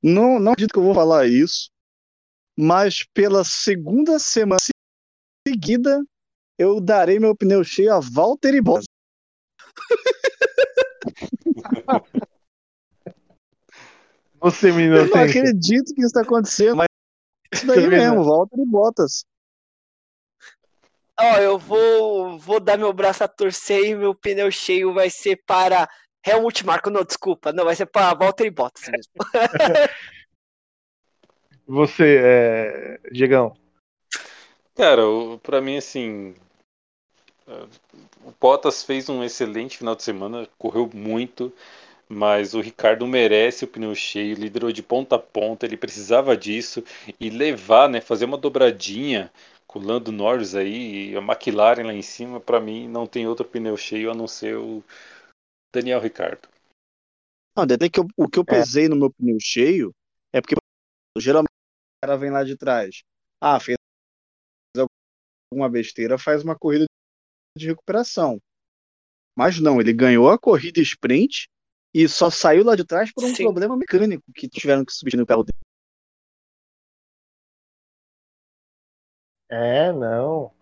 [0.02, 1.70] Não, não acredito que eu vou falar isso,
[2.56, 4.58] mas pela segunda semana
[5.46, 6.02] seguida
[6.56, 8.86] eu darei meu pneu cheio a Valtteri Bottas.
[14.40, 16.88] Você, menino, eu não acredito que isso está acontecendo, mas
[17.52, 19.24] isso daí mesmo, Valtteri Bottas.
[21.20, 25.10] Ó, oh, eu vou, vou dar meu braço a torcer e meu pneu cheio vai
[25.10, 25.88] ser para
[26.24, 27.52] Helmut Marko, não, desculpa.
[27.52, 29.12] Não, vai ser para Walter Bottas mesmo.
[31.66, 33.00] Você, é...
[33.10, 33.56] Diegão.
[34.74, 35.02] Cara,
[35.42, 36.34] para mim, assim.
[38.24, 41.52] O Bottas fez um excelente final de semana, correu muito,
[42.08, 46.82] mas o Ricardo merece o pneu cheio, liderou de ponta a ponta, ele precisava disso
[47.20, 49.30] e levar, né, fazer uma dobradinha
[49.66, 53.26] com o Lando Norris aí e a McLaren lá em cima, para mim não tem
[53.26, 54.82] outro pneu cheio a não ser o,
[55.72, 56.48] Daniel Ricardo.
[57.56, 58.50] Não, até que eu, o que eu é.
[58.50, 58.88] pesei é.
[58.88, 59.94] no meu pneu cheio
[60.32, 60.54] é porque
[61.16, 63.02] geralmente o cara vem lá de trás.
[63.40, 63.76] Ah, fez
[65.52, 66.86] alguma besteira, faz uma corrida
[67.56, 68.40] de recuperação.
[69.36, 71.48] Mas não, ele ganhou a corrida sprint
[71.94, 73.44] e só saiu lá de trás por um Sim.
[73.44, 75.58] problema mecânico que tiveram que substituir no carro dele.
[79.50, 80.52] É, não.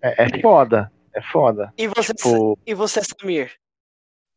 [0.00, 0.92] É, é foda.
[1.14, 1.72] É foda.
[1.76, 2.58] E você, tipo...
[2.66, 3.52] e você Samir?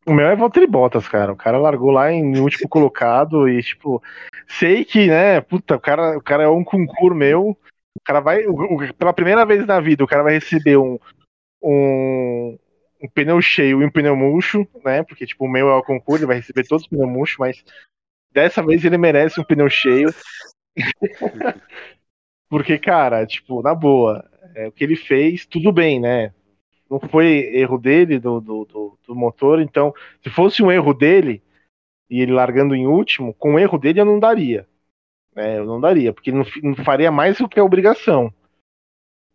[0.06, 1.32] O meu é Valtteri Bottas, cara.
[1.32, 4.02] O cara largou lá em último colocado e, tipo,
[4.46, 7.56] sei que, né, puta, o cara, o cara é um concurso meu.
[7.96, 10.98] O cara vai, o, o, pela primeira vez na vida, o cara vai receber um,
[11.62, 12.58] um,
[13.02, 15.02] um, pneu cheio e um pneu murcho, né?
[15.02, 17.64] Porque, tipo, o meu é o concurso, ele vai receber todos os pneus murchos, mas
[18.32, 20.08] dessa vez ele merece um pneu cheio.
[22.48, 24.24] Porque, cara, tipo, na boa,
[24.54, 26.32] é, o que ele fez, tudo bem, né?
[26.88, 29.60] não foi erro dele, do, do, do, do, motor.
[29.60, 29.92] Então,
[30.22, 31.42] se fosse um erro dele,
[32.08, 34.66] e ele largando em último, com o erro dele eu não daria.
[35.34, 38.32] É, eu não daria, porque não, não faria mais do que a obrigação.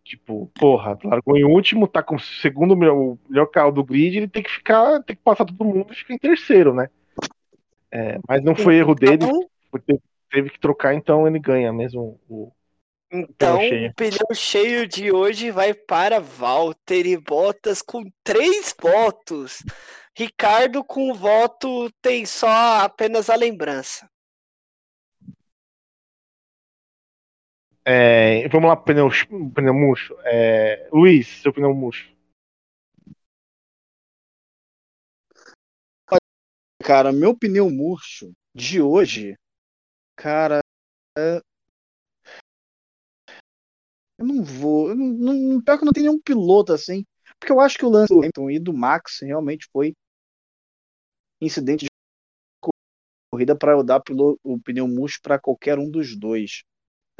[0.03, 4.27] Tipo, porra, largou em último, tá com o segundo melhor, melhor carro do grid, ele
[4.27, 6.89] tem que ficar, tem que passar todo mundo e ficar em terceiro, né?
[7.91, 9.25] É, mas não foi erro dele,
[10.29, 12.51] teve que trocar, então ele ganha mesmo o,
[13.13, 19.61] então, o pneu cheio de hoje vai para Valtteri Bottas com três votos.
[20.15, 24.09] Ricardo com voto tem só apenas a lembrança.
[27.83, 29.09] É, vamos lá, pneu,
[29.53, 30.15] pneu murcho.
[30.23, 32.11] É, Luiz, seu pneu murcho.
[36.81, 39.37] cara, meu pneu murcho de hoje,
[40.15, 40.59] cara,
[41.17, 41.39] é...
[44.17, 47.05] eu não vou, eu não, não, pior que não tem nenhum piloto assim,
[47.39, 49.93] porque eu acho que o lance do Hamilton e do Max realmente foi
[51.39, 51.89] incidente de
[53.31, 54.01] corrida para eu dar
[54.43, 56.63] o pneu murcho para qualquer um dos dois.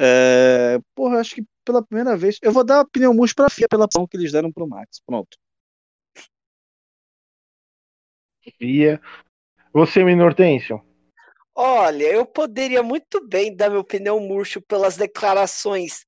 [0.03, 2.39] É, porra, acho que pela primeira vez.
[2.41, 4.99] Eu vou dar pneu murcho pra FIA pela opção que eles deram pro Max.
[5.05, 5.37] Pronto.
[8.57, 8.99] FIA.
[9.71, 10.83] Você, Minortêncio?
[11.53, 16.03] Olha, eu poderia muito bem dar meu pneu murcho pelas declarações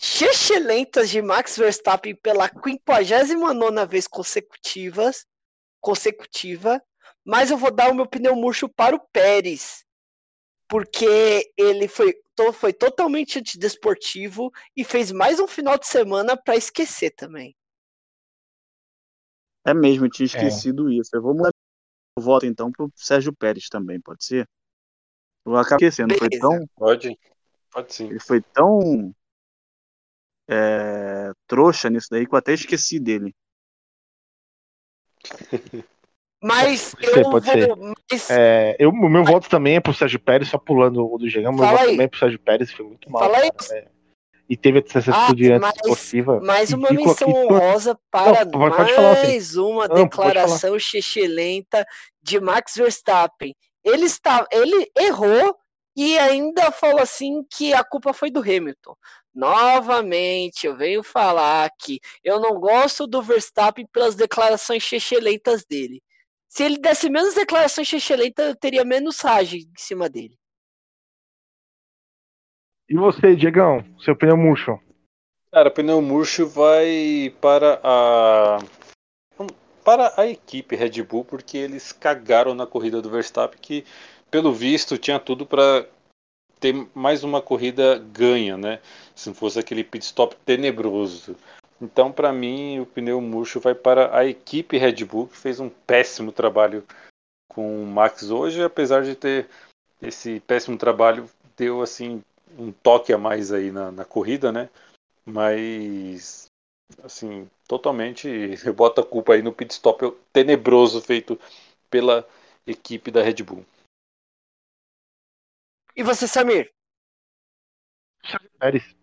[0.00, 5.26] excelentes de Max Verstappen pela 59 vez consecutivas,
[5.80, 6.80] consecutiva,
[7.26, 9.84] mas eu vou dar o meu pneu murcho para o Pérez,
[10.68, 12.14] porque ele foi,
[12.52, 17.56] foi totalmente antidesportivo e fez mais um final de semana para esquecer também.
[19.64, 20.28] É mesmo, eu tinha é.
[20.28, 20.94] esquecido é.
[20.94, 21.10] isso.
[21.14, 21.50] Eu vou mudar
[22.16, 24.48] o voto então pro Sérgio Pérez também, pode ser?
[25.44, 26.66] Eu acabei esquecendo, foi tão.
[26.74, 27.18] Pode,
[27.70, 28.08] pode sim.
[28.10, 29.14] Ele foi tão
[30.48, 33.34] é, trouxa nisso daí que eu até esqueci dele.
[36.42, 37.94] Mas pode eu ser, pode vou.
[38.10, 38.30] Mas...
[38.30, 41.52] É, eu, o meu voto também é pro Sérgio Pérez, só pulando o do Gegão.
[41.52, 43.22] Meu voto também é pro Sérgio Pérez, foi muito mal.
[43.22, 43.50] Fala aí.
[43.72, 43.88] É,
[44.48, 45.60] e teve essa atitude ah.
[46.40, 49.60] Mais uma menção honrosa para Não, mais assim.
[49.60, 50.76] uma Não, declaração
[51.26, 51.86] lenta
[52.22, 53.54] de Max Verstappen.
[53.84, 55.54] Ele, está, ele errou
[55.94, 58.96] e ainda falou assim que a culpa foi do Hamilton.
[59.34, 66.02] Novamente, eu venho falar que eu não gosto do Verstappen pelas declarações chechelentas dele.
[66.48, 70.36] Se ele desse menos declarações xixelenta, eu teria menos rage em cima dele.
[72.88, 73.84] E você, Diegão?
[74.00, 74.80] Seu pneu murcho?
[75.52, 78.58] Cara, o pneu murcho vai para a
[79.84, 83.86] para a equipe Red Bull porque eles cagaram na corrida do Verstappen que
[84.30, 85.86] pelo visto tinha tudo para
[86.60, 88.80] ter mais uma corrida ganha, né?
[89.14, 91.36] Se não fosse aquele pit stop tenebroso.
[91.80, 95.68] Então, para mim, o pneu murcho vai para a equipe Red Bull, que fez um
[95.68, 96.84] péssimo trabalho
[97.48, 99.48] com o Max hoje, apesar de ter
[100.02, 102.22] esse péssimo trabalho, deu assim
[102.58, 104.68] um toque a mais aí na, na corrida, né?
[105.24, 106.50] Mas,
[107.02, 108.28] assim, totalmente
[108.64, 111.38] eu boto a culpa aí no pit stop tenebroso feito
[111.90, 112.26] pela
[112.66, 113.64] equipe da Red Bull.
[115.94, 116.70] E você, Samir?
[118.58, 118.96] Pérez.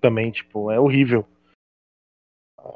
[0.00, 1.26] Também, tipo, é horrível.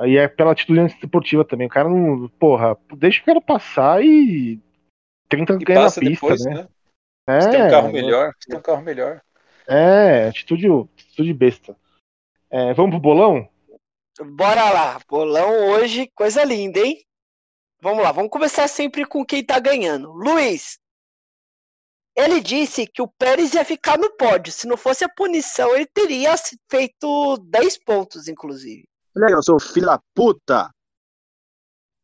[0.06, 1.66] E é pela atitude antiesportiva também.
[1.66, 2.28] O cara não.
[2.30, 4.60] Porra, deixa o cara passar e.
[5.28, 6.54] Tenta ganhar na pista, depois, né?
[6.54, 6.68] né?
[7.26, 9.22] É, você tem um carro melhor, você tem um carro melhor.
[9.66, 11.76] É, atitude, atitude besta.
[12.50, 13.48] É, vamos pro bolão?
[14.20, 15.00] Bora lá.
[15.08, 17.04] Bolão hoje, coisa linda, hein?
[17.80, 20.12] Vamos lá, vamos começar sempre com quem tá ganhando.
[20.12, 20.78] Luiz.
[22.16, 24.52] Ele disse que o Pérez ia ficar no pódio.
[24.52, 26.34] Se não fosse a punição, ele teria
[26.70, 28.86] feito 10 pontos, inclusive.
[29.16, 30.70] Olha, eu sou filho da puta.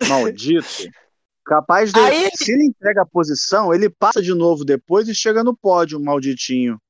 [0.09, 0.91] Maldito.
[1.45, 2.01] Capaz de.
[2.01, 2.31] Aí...
[2.35, 6.81] Se ele entrega a posição, ele passa de novo depois e chega no pódio, malditinho.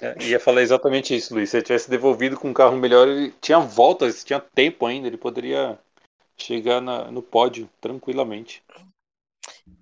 [0.00, 1.50] É, ia falar exatamente isso, Luiz.
[1.50, 5.16] Se ele tivesse devolvido com um carro melhor, ele tinha voltas, tinha tempo ainda, ele
[5.16, 5.78] poderia
[6.36, 8.62] chegar na, no pódio tranquilamente.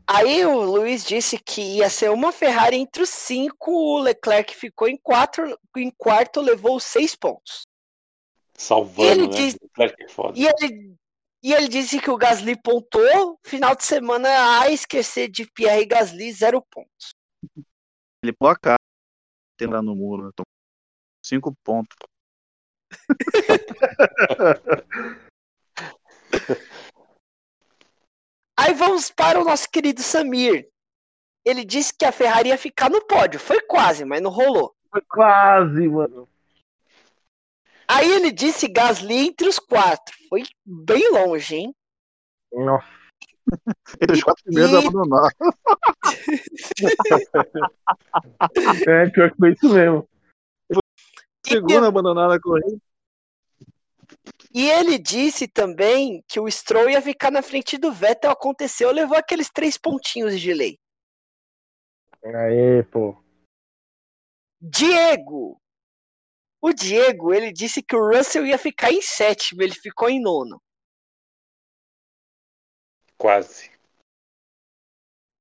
[0.07, 4.89] Aí o Luiz disse que ia ser uma Ferrari entre os cinco, o Leclerc ficou
[4.89, 7.67] em, quatro, em quarto, levou seis pontos.
[8.61, 9.35] Salvando, né?
[9.35, 9.57] Diz...
[10.35, 10.95] E, ele...
[11.43, 16.31] e ele disse que o Gasly pontou, final de semana, a esquecer de Pierre Gasly,
[16.31, 17.15] zero pontos.
[18.23, 18.77] Ele pôs a cara
[19.57, 20.33] tem lá no muro, né?
[21.25, 21.97] cinco pontos.
[28.59, 30.69] Aí vamos para o nosso querido Samir.
[31.47, 33.41] Ele disse que a Ferrari ia ficar no pódio.
[33.41, 34.77] Foi quase, mas não rolou.
[34.91, 36.29] Foi quase, mano.
[37.93, 40.17] Aí ele disse Gasly entre os quatro.
[40.29, 41.75] Foi bem longe, hein?
[42.53, 42.87] Nossa.
[44.01, 44.77] Entre os quatro primeiros e...
[44.77, 45.29] abandonaram.
[48.87, 50.09] é, pior que foi isso mesmo.
[51.45, 52.81] Segundo abandonado a corrida.
[54.55, 58.31] E ele disse também que o Stroll ia ficar na frente do Vettel.
[58.31, 60.79] Aconteceu, levou aqueles três pontinhos de lei.
[62.23, 63.21] Aê, pô.
[64.61, 65.61] Diego,
[66.61, 70.63] o Diego, ele disse que o Russell ia ficar em sétimo, ele ficou em nono.
[73.17, 73.71] Quase.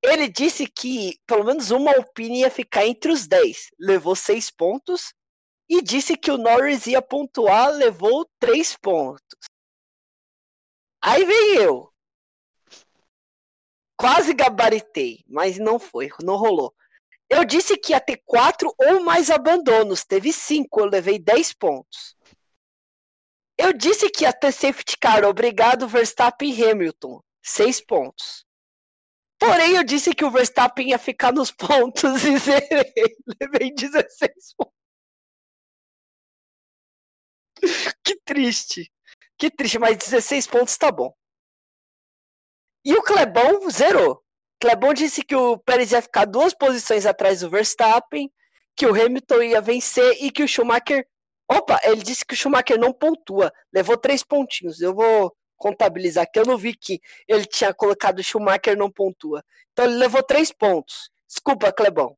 [0.02, 5.14] Ele disse que pelo menos uma Alpine ia ficar entre os 10, levou 6 pontos.
[5.72, 9.38] E disse que o Norris ia pontuar, levou 3 pontos.
[11.02, 11.94] Aí vem eu.
[13.96, 16.74] quase gabaritei, mas não foi, não rolou.
[17.30, 22.18] Eu disse que ia ter quatro ou mais abandonos, teve cinco, eu levei 10 pontos.
[23.56, 28.46] Eu disse que ia ter safety car, obrigado Verstappen e Hamilton, 6 pontos.
[29.38, 34.80] Porém, eu disse que o Verstappen ia ficar nos pontos e zerei, levei 16 pontos.
[38.04, 38.92] Que triste.
[39.38, 41.14] Que triste, mas 16 pontos tá bom.
[42.84, 44.24] E o Clebão zerou.
[44.60, 48.30] Clebão disse que o Pérez ia ficar duas posições atrás do Verstappen,
[48.76, 51.08] que o Hamilton ia vencer e que o Schumacher.
[51.50, 54.82] Opa, ele disse que o Schumacher não pontua, levou três pontinhos.
[54.82, 59.44] Eu vou contabilizar aqui, eu não vi que ele tinha colocado o Schumacher não pontua.
[59.72, 61.10] Então ele levou três pontos.
[61.28, 62.18] Desculpa, Clebão.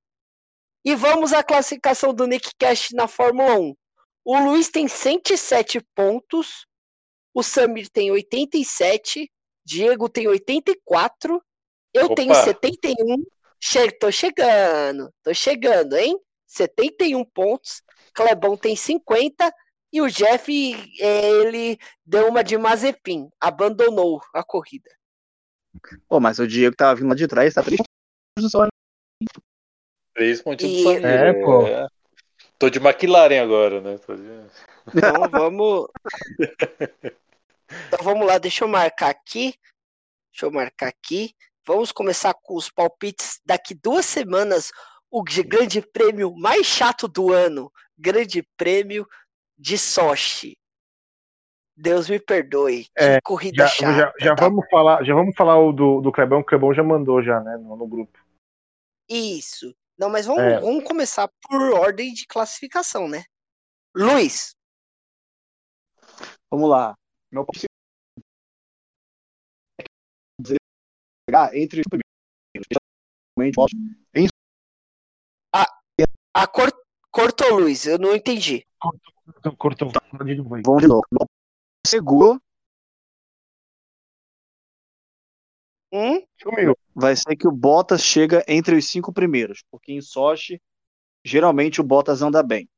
[0.83, 3.75] E vamos à classificação do Nick Cash na Fórmula 1.
[4.25, 6.65] O Luiz tem 107 pontos,
[7.33, 9.31] o Samir tem 87,
[9.63, 11.41] Diego tem 84
[11.93, 12.15] eu Opa.
[12.15, 13.23] tenho 71.
[13.63, 16.17] Che tô chegando, tô chegando, hein?
[16.47, 17.83] 71 pontos.
[18.13, 19.53] Clebão tem 50.
[19.93, 20.49] E o Jeff,
[20.99, 23.29] é, ele deu uma de Mazepin.
[23.39, 24.89] Abandonou a corrida.
[26.07, 27.83] Pô, mas o Diego tava vindo lá de trás, tá triste.
[28.49, 28.69] Só, hein?
[30.13, 31.05] Três pontinhos E- do Samir.
[31.05, 31.89] É, pô.
[32.57, 33.97] Tô de McLaren agora, né?
[33.99, 34.23] Tô de-
[34.95, 35.87] Então vamos.
[37.87, 39.53] Então vamos lá, deixa eu marcar aqui.
[40.31, 41.33] Deixa eu marcar aqui.
[41.65, 44.71] Vamos começar com os palpites daqui duas semanas.
[45.09, 47.71] O grande prêmio mais chato do ano.
[47.97, 49.07] Grande prêmio
[49.57, 50.57] de Sochi.
[51.75, 52.85] Deus me perdoe.
[52.85, 53.93] Que É, corrida Já, chata.
[53.97, 54.43] já, já tá?
[54.45, 57.57] vamos falar, já vamos falar o do, do Clebão, o Clebão já mandou já, né,
[57.57, 58.19] no, no grupo.
[59.09, 59.75] Isso.
[59.97, 60.59] Não, mas vamos, É.
[60.59, 63.23] vamos começar por ordem de classificação, né?
[63.95, 64.55] Luiz,
[66.49, 66.93] Vamos lá.
[67.31, 67.65] Meu palpite
[71.33, 72.07] é entre os primeiros.
[73.57, 73.75] Eu acho-
[76.33, 76.71] a cor,
[77.11, 77.85] cortou, Luiz.
[77.85, 78.65] Eu não entendi.
[79.57, 79.91] Cortou.
[79.91, 80.61] Fala de novo aí.
[80.65, 81.01] Vamos de novo.
[81.85, 82.41] Seguro
[85.93, 86.25] Hum?
[86.41, 86.73] Sumiu.
[86.95, 90.61] vai ser que o Bottas chega entre os cinco primeiros, porque em Sochi,
[91.25, 92.69] geralmente o Bottas anda bem.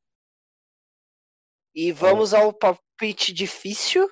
[1.76, 4.10] E vamos ao palpite difícil.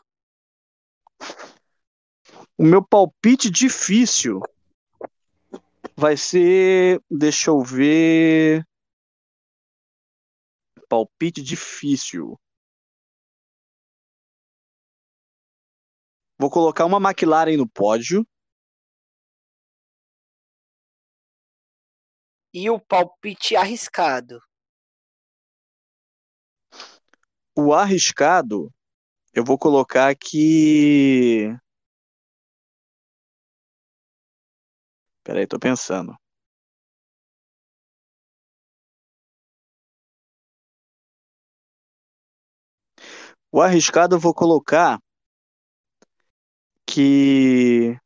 [2.62, 4.40] O meu palpite difícil
[5.98, 7.04] vai ser.
[7.10, 8.64] Deixa eu ver.
[10.88, 12.40] Palpite difícil.
[16.40, 18.24] Vou colocar uma McLaren no pódio.
[22.54, 24.40] E o palpite arriscado.
[27.58, 28.72] O arriscado,
[29.34, 31.48] eu vou colocar aqui.
[35.32, 36.14] Peraí, tô pensando.
[43.50, 45.00] O arriscado eu vou colocar
[46.86, 47.98] que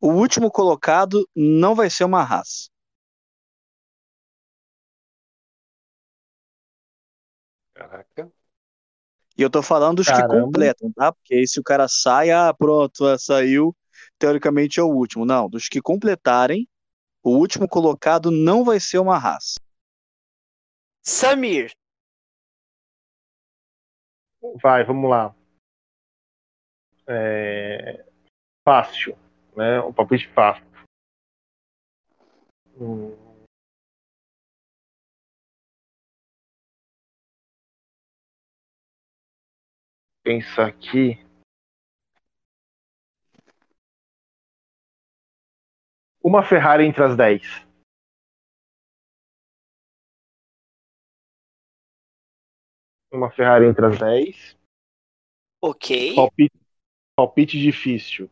[0.00, 2.68] o último colocado não vai ser uma raça.
[7.74, 8.30] Caraca.
[9.36, 10.40] E eu tô falando dos que Caramba.
[10.42, 11.12] completam, tá?
[11.12, 13.74] Porque aí se o cara sai, ah, pronto, saiu,
[14.18, 15.24] teoricamente é o último.
[15.24, 16.68] Não, dos que completarem,
[17.22, 19.60] o último colocado não vai ser uma raça.
[21.02, 21.72] Samir,
[24.62, 25.34] Vai, vamos lá.
[27.08, 28.04] É,
[28.64, 29.16] Fácil,
[29.56, 29.80] né?
[29.80, 30.64] Um palpite fácil.
[32.78, 33.14] Hum.
[40.24, 41.25] Pensar aqui.
[46.28, 47.40] Uma Ferrari entre as 10.
[53.12, 54.58] Uma Ferrari entre as 10.
[55.62, 56.16] ok.
[56.16, 56.58] Palpite,
[57.14, 58.28] palpite difícil.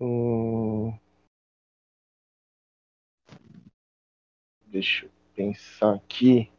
[0.00, 0.98] Hum...
[4.68, 6.50] Deixa eu pensar aqui.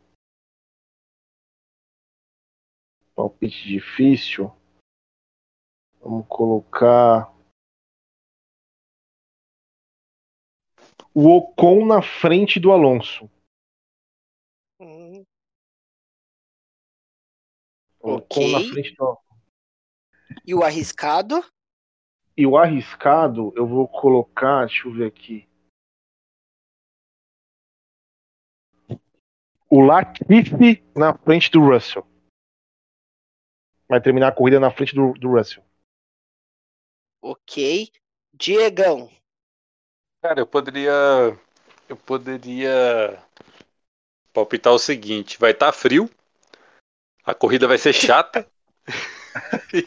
[3.15, 4.55] Palpite difícil.
[5.99, 7.32] Vamos colocar.
[11.15, 13.29] O Ocon na frente do Alonso.
[14.79, 15.23] Hum,
[17.99, 18.43] O Ok.
[18.43, 19.23] Ocon na frente do Alonso.
[20.45, 21.35] E o arriscado?
[22.35, 24.65] E o arriscado, eu vou colocar.
[24.65, 25.47] Deixa eu ver aqui.
[29.69, 32.07] O Latifi na frente do Russell.
[33.87, 35.63] Vai terminar a corrida na frente do, do Russell.
[37.21, 37.91] Ok.
[38.33, 39.09] Diegão.
[40.23, 41.37] Cara, eu poderia.
[41.89, 43.21] Eu poderia
[44.31, 46.09] palpitar o seguinte: vai estar tá frio,
[47.25, 48.47] a corrida vai ser chata.
[49.73, 49.85] e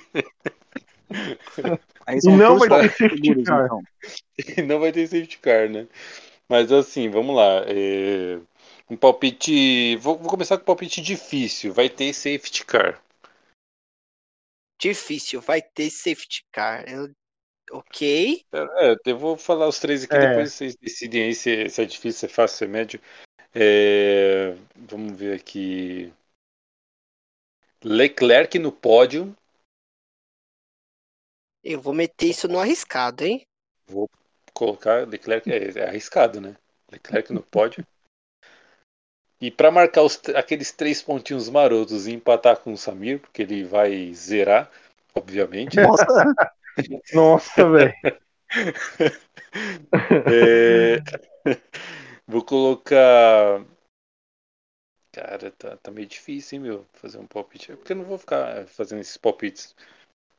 [2.37, 3.65] não vai ter safety car.
[3.65, 3.83] Então.
[4.37, 5.89] E não vai ter safety car, né?
[6.47, 7.65] Mas assim, vamos lá.
[7.67, 8.39] É...
[8.91, 9.97] Um palpite.
[9.97, 11.73] Vou, vou começar com um palpite difícil.
[11.73, 13.03] Vai ter safety car.
[14.79, 16.85] Difícil, vai ter safety car.
[16.87, 17.11] Eu...
[17.71, 18.45] Ok.
[18.53, 20.29] É, eu vou falar os três aqui, é.
[20.29, 23.01] depois vocês decidem aí se, se, é difícil, se é fácil, se é médio.
[23.55, 24.57] É...
[24.77, 26.13] Vamos ver aqui.
[27.83, 29.37] Leclerc no pódio.
[31.63, 33.43] Eu vou meter isso no arriscado, hein?
[33.89, 34.09] Vou
[34.55, 36.57] colocar Leclerc, é, é arriscado, né?
[36.91, 37.85] Leclerc no pódio.
[39.41, 43.65] E para marcar os, aqueles três pontinhos marotos e empatar com o Samir, porque ele
[43.65, 44.71] vai zerar,
[45.15, 45.77] obviamente.
[45.81, 46.35] Nossa,
[47.13, 47.95] Nossa velho.
[50.27, 50.99] é...
[52.27, 53.65] Vou colocar.
[55.13, 57.73] Cara, tá, tá meio difícil, hein, meu, fazer um palpite.
[57.73, 59.75] É porque eu não vou ficar fazendo esses palpites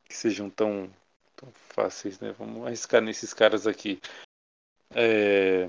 [0.04, 0.88] que sejam tão,
[1.34, 2.32] tão fáceis, né?
[2.32, 4.00] Vamos arriscar nesses caras aqui.
[4.94, 5.68] É...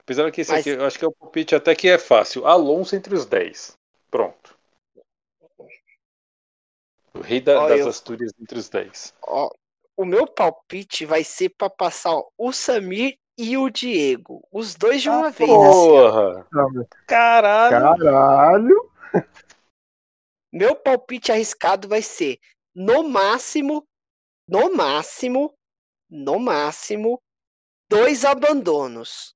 [0.00, 0.60] Apesar que esse Mas...
[0.60, 2.46] aqui, eu acho que é o palpite até que é fácil.
[2.46, 3.76] Alonso entre os 10.
[4.10, 4.53] Pronto.
[7.14, 7.88] O rei da, ó, das eu...
[7.88, 9.14] Astúrias entre os 10.
[9.22, 9.50] Ó,
[9.96, 14.46] o meu palpite vai ser para passar o Samir e o Diego.
[14.50, 15.50] Os dois de uma ah, vez.
[15.50, 16.40] Porra!
[16.40, 17.98] Assim, Caralho!
[17.98, 18.90] Caralho!
[20.52, 22.38] Meu palpite arriscado vai ser,
[22.74, 23.84] no máximo,
[24.48, 25.52] no máximo,
[26.08, 27.20] no máximo,
[27.88, 29.34] dois abandonos.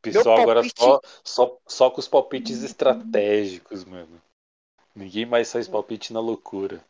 [0.00, 4.20] Pessoal, agora só, só, só com os palpites estratégicos, mano.
[4.94, 6.80] Ninguém mais faz palpite na loucura.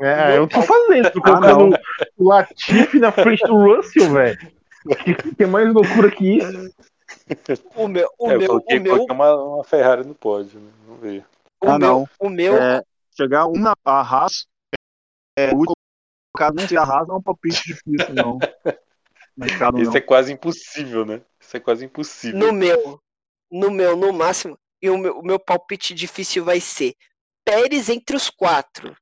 [0.00, 1.80] É, eu tô fazendo, tô colocando ah,
[2.16, 4.38] o Latifi na frente do Russell, velho.
[5.36, 6.74] Que é mais loucura que isso.
[7.76, 9.04] O meu, o é, meu, o meu...
[9.04, 10.70] Uma, uma Ferrari no pódio, né?
[10.86, 11.24] Vamos ver.
[11.62, 12.08] O ah, meu, não.
[12.18, 12.56] O meu.
[12.56, 12.82] É,
[13.16, 14.46] chegar um na Haas,
[15.38, 15.64] é, o
[16.32, 18.38] colocado não a Haas não é um palpite difícil, não.
[19.36, 21.24] Isso é quase impossível, né?
[21.40, 22.38] Isso é quase impossível.
[22.38, 23.02] No meu,
[23.50, 26.94] no meu, no máximo, e o meu, o meu palpite difícil vai ser
[27.44, 28.96] Pérez entre os quatro.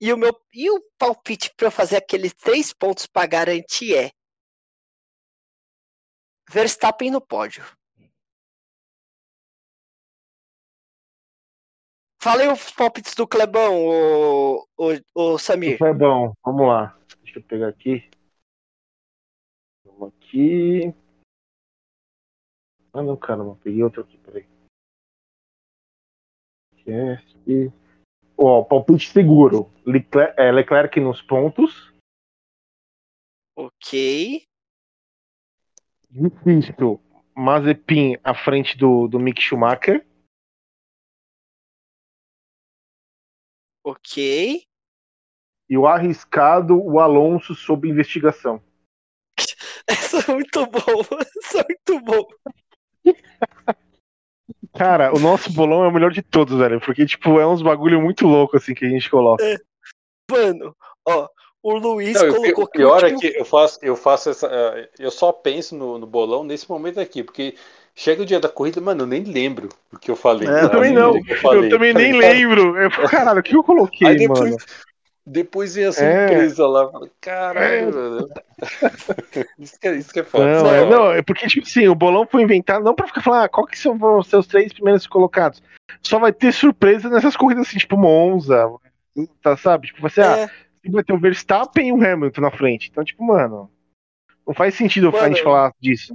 [0.00, 4.10] E o meu e o palpite para fazer aqueles três pontos para garantir é
[6.50, 7.64] Verstappen no pódio.
[12.26, 15.78] Falei os palpites do Clebão, o, o, o Samir.
[15.78, 16.98] Clebão, vamos lá.
[17.22, 18.10] Deixa eu pegar aqui.
[19.84, 20.92] Vamos aqui.
[22.92, 24.44] Ah não, caramba, peguei outro aqui, peraí.
[26.84, 27.72] Cast.
[28.36, 29.70] Ó, palpite seguro.
[29.86, 31.94] Leclerc, é, Leclerc nos pontos.
[33.54, 34.44] Ok.
[36.10, 37.00] Difícil.
[37.36, 40.04] Mazepin à frente do, do Mick Schumacher.
[43.86, 44.64] Ok.
[45.70, 48.60] E o arriscado, o Alonso sob investigação.
[49.86, 50.80] Essa é muito bom.
[51.44, 52.26] Essa é muito bom.
[54.76, 56.80] Cara, o nosso bolão é o melhor de todos, velho.
[56.80, 59.44] Porque, tipo, é uns bagulho muito louco, assim, que a gente coloca.
[59.44, 59.56] É.
[60.28, 60.76] Mano,
[61.06, 61.28] ó,
[61.62, 64.48] o Luiz Não, colocou o pior é que eu faço, eu faço essa.
[64.48, 67.54] Eh, eu só penso no, no, bolão nesse momento aqui, porque
[67.96, 70.46] chega o dia da corrida, mano, eu nem lembro o que eu falei.
[70.46, 71.16] É, eu também não.
[71.16, 72.76] Eu, eu, também nem lembro.
[72.76, 74.56] Eu, caralho, o que eu coloquei, Aí depois, mano?
[75.28, 76.66] Depois vem a surpresa é.
[76.66, 76.90] lá.
[77.20, 78.30] Caralho,
[78.62, 79.44] é.
[79.58, 80.62] isso, que é, isso que é foda.
[80.62, 83.44] Não, é, não, é porque, tipo assim, o bolão foi inventado não pra ficar falando,
[83.44, 85.60] ah, qual que são os seus três primeiros colocados.
[86.00, 88.70] Só vai ter surpresa nessas corridas assim, tipo Monza,
[89.42, 89.88] tá, sabe?
[89.88, 90.44] Tipo, você, ah, é.
[90.44, 90.50] ah,
[90.90, 92.88] vai ter o Verstappen e o Hamilton na frente.
[92.88, 93.68] Então, tipo, mano,
[94.46, 96.14] não faz sentido mano, a gente falar disso.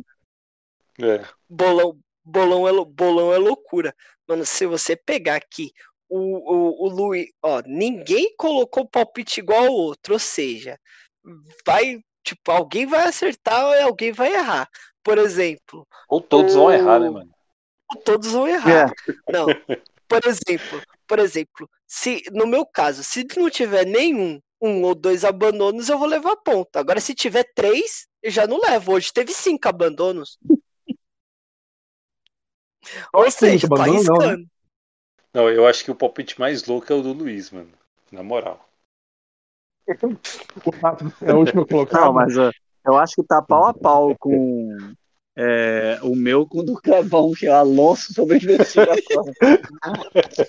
[0.99, 1.25] É.
[1.49, 3.95] Bolão, bolão, é, bolão é loucura.
[4.27, 5.71] Mano, se você pegar aqui
[6.09, 10.77] o, o, o Luiz, ó, ninguém colocou palpite igual ao outro, ou seja,
[11.65, 14.69] vai, tipo, alguém vai acertar ou alguém vai errar.
[15.03, 15.87] Por exemplo.
[16.07, 16.59] Ou todos o...
[16.59, 17.31] vão errar, né, mano?
[17.93, 18.91] Ou todos vão errar.
[19.07, 19.31] É.
[19.31, 19.47] Não.
[20.07, 25.25] Por exemplo, por exemplo, se no meu caso, se não tiver nenhum, um ou dois
[25.25, 26.75] abandonos, eu vou levar ponto.
[26.77, 28.93] Agora, se tiver três, eu já não levo.
[28.93, 30.37] Hoje teve cinco abandonos.
[33.13, 33.87] Ou seja, tá.
[33.87, 34.45] Não, né?
[35.33, 37.69] Não, eu acho que o palpite mais louco é o do Luiz, mano.
[38.11, 38.67] Na moral.
[41.21, 42.01] é o último colocado.
[42.01, 42.35] Não, mas
[42.85, 44.93] eu acho que tá pau a pau com,
[45.35, 49.23] É, o meu com o do Clebão, que é o Alonso sobre a investigação.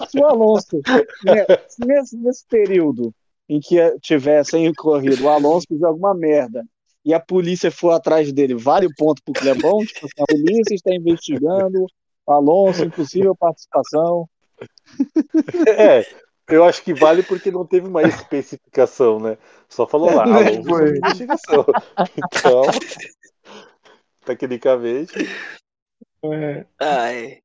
[0.09, 0.81] Se o Alonso,
[1.25, 1.47] né,
[1.79, 3.15] nesse, nesse período
[3.49, 6.65] em que tivessem corrido, o Alonso fizer alguma merda
[7.05, 9.79] e a polícia for atrás dele, vale o ponto pro Clebão?
[9.85, 11.87] Tipo, a polícia está investigando,
[12.27, 14.29] Alonso, impossível participação.
[15.67, 16.07] É,
[16.49, 19.39] eu acho que vale porque não teve uma especificação, né?
[19.69, 21.67] Só falou lá, Alonso sobre investigação.
[22.17, 22.63] Então,
[24.25, 25.15] tecnicamente.
[26.25, 27.39] É, Ai.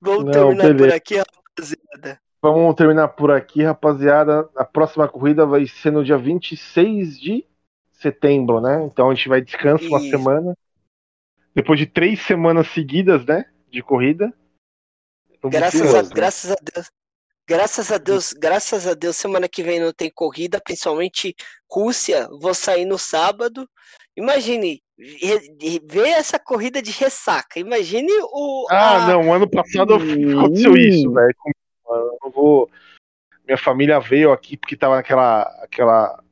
[0.00, 0.96] Vamos Não, terminar por beleza.
[0.96, 2.20] aqui, rapaziada.
[2.40, 4.48] Vamos terminar por aqui, rapaziada.
[4.56, 7.44] A próxima corrida vai ser no dia 26 de
[7.92, 8.84] setembro, né?
[8.84, 10.56] Então a gente vai descansar uma semana.
[11.52, 13.44] Depois de três semanas seguidas, né?
[13.70, 14.32] De corrida.
[15.44, 16.90] Graças a, graças a Deus.
[17.48, 21.34] Graças a Deus, graças a Deus, semana que vem não tem corrida, principalmente
[21.70, 22.28] Rússia.
[22.40, 23.66] Vou sair no sábado.
[24.14, 24.82] Imagine
[25.84, 27.58] ver essa corrida de ressaca.
[27.58, 28.66] Imagine o.
[28.70, 30.76] Ah, a- não, ano passado aconteceu Hum.
[30.76, 31.34] isso, velho.
[32.22, 32.70] Eu vou.
[33.46, 36.22] Minha família veio aqui porque tava naquela aquela,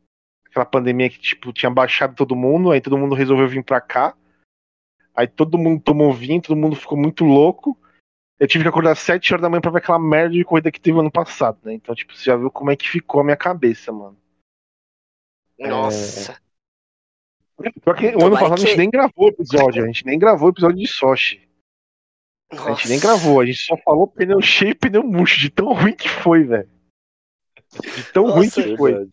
[0.50, 4.14] aquela pandemia que tipo tinha baixado todo mundo, aí todo mundo resolveu vir pra cá.
[5.16, 7.76] Aí todo mundo tomou vinho, todo mundo ficou muito louco.
[8.38, 10.70] Eu tive que acordar às 7 horas da manhã pra ver aquela merda de corrida
[10.70, 11.72] que teve ano passado, né?
[11.72, 14.16] Então, tipo, você já viu como é que ficou a minha cabeça, mano.
[15.58, 16.38] Nossa.
[17.82, 20.04] Pior que o ano Tomara passado a gente que- nem gravou o episódio, a gente
[20.04, 21.48] nem gravou o episódio de Sochi.
[22.50, 23.08] A gente nem nossa.
[23.08, 26.44] gravou, a gente só falou pneu cheio e pneu murcho, de tão ruim que foi,
[26.44, 26.68] velho.
[27.82, 28.62] De tão ruim Nossa.
[28.62, 29.08] que foi.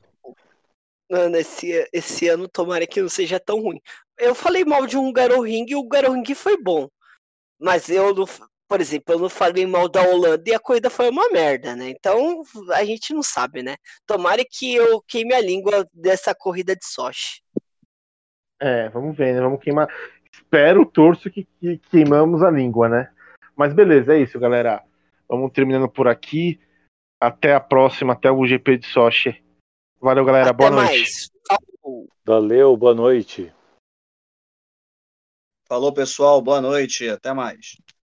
[1.10, 3.82] Mano, esse, esse ano tomara que não seja tão ruim.
[4.18, 5.12] Eu falei mal de um
[5.42, 6.88] Ring e o Ring foi bom.
[7.60, 8.26] Mas eu não,
[8.68, 11.90] por exemplo, eu não falei mal da Holanda e a corrida foi uma merda, né?
[11.90, 13.76] Então a gente não sabe, né?
[14.06, 17.42] Tomara que eu queime a língua dessa corrida de Sochi.
[18.60, 19.42] É, vamos ver, né?
[19.42, 19.88] Vamos queimar.
[20.34, 23.12] Espero, torço que, que queimamos a língua, né?
[23.56, 24.84] Mas beleza, é isso, galera.
[25.28, 26.60] Vamos terminando por aqui.
[27.22, 29.44] Até a próxima, até o GP de Sochi.
[30.02, 30.50] Valeu, galera.
[30.50, 30.90] Até Boa noite.
[30.90, 31.32] mais.
[31.48, 32.08] Falou.
[32.26, 33.54] Valeu, boa noite.
[35.74, 36.40] Falou, pessoal.
[36.40, 37.10] Boa noite.
[37.10, 37.78] Até mais.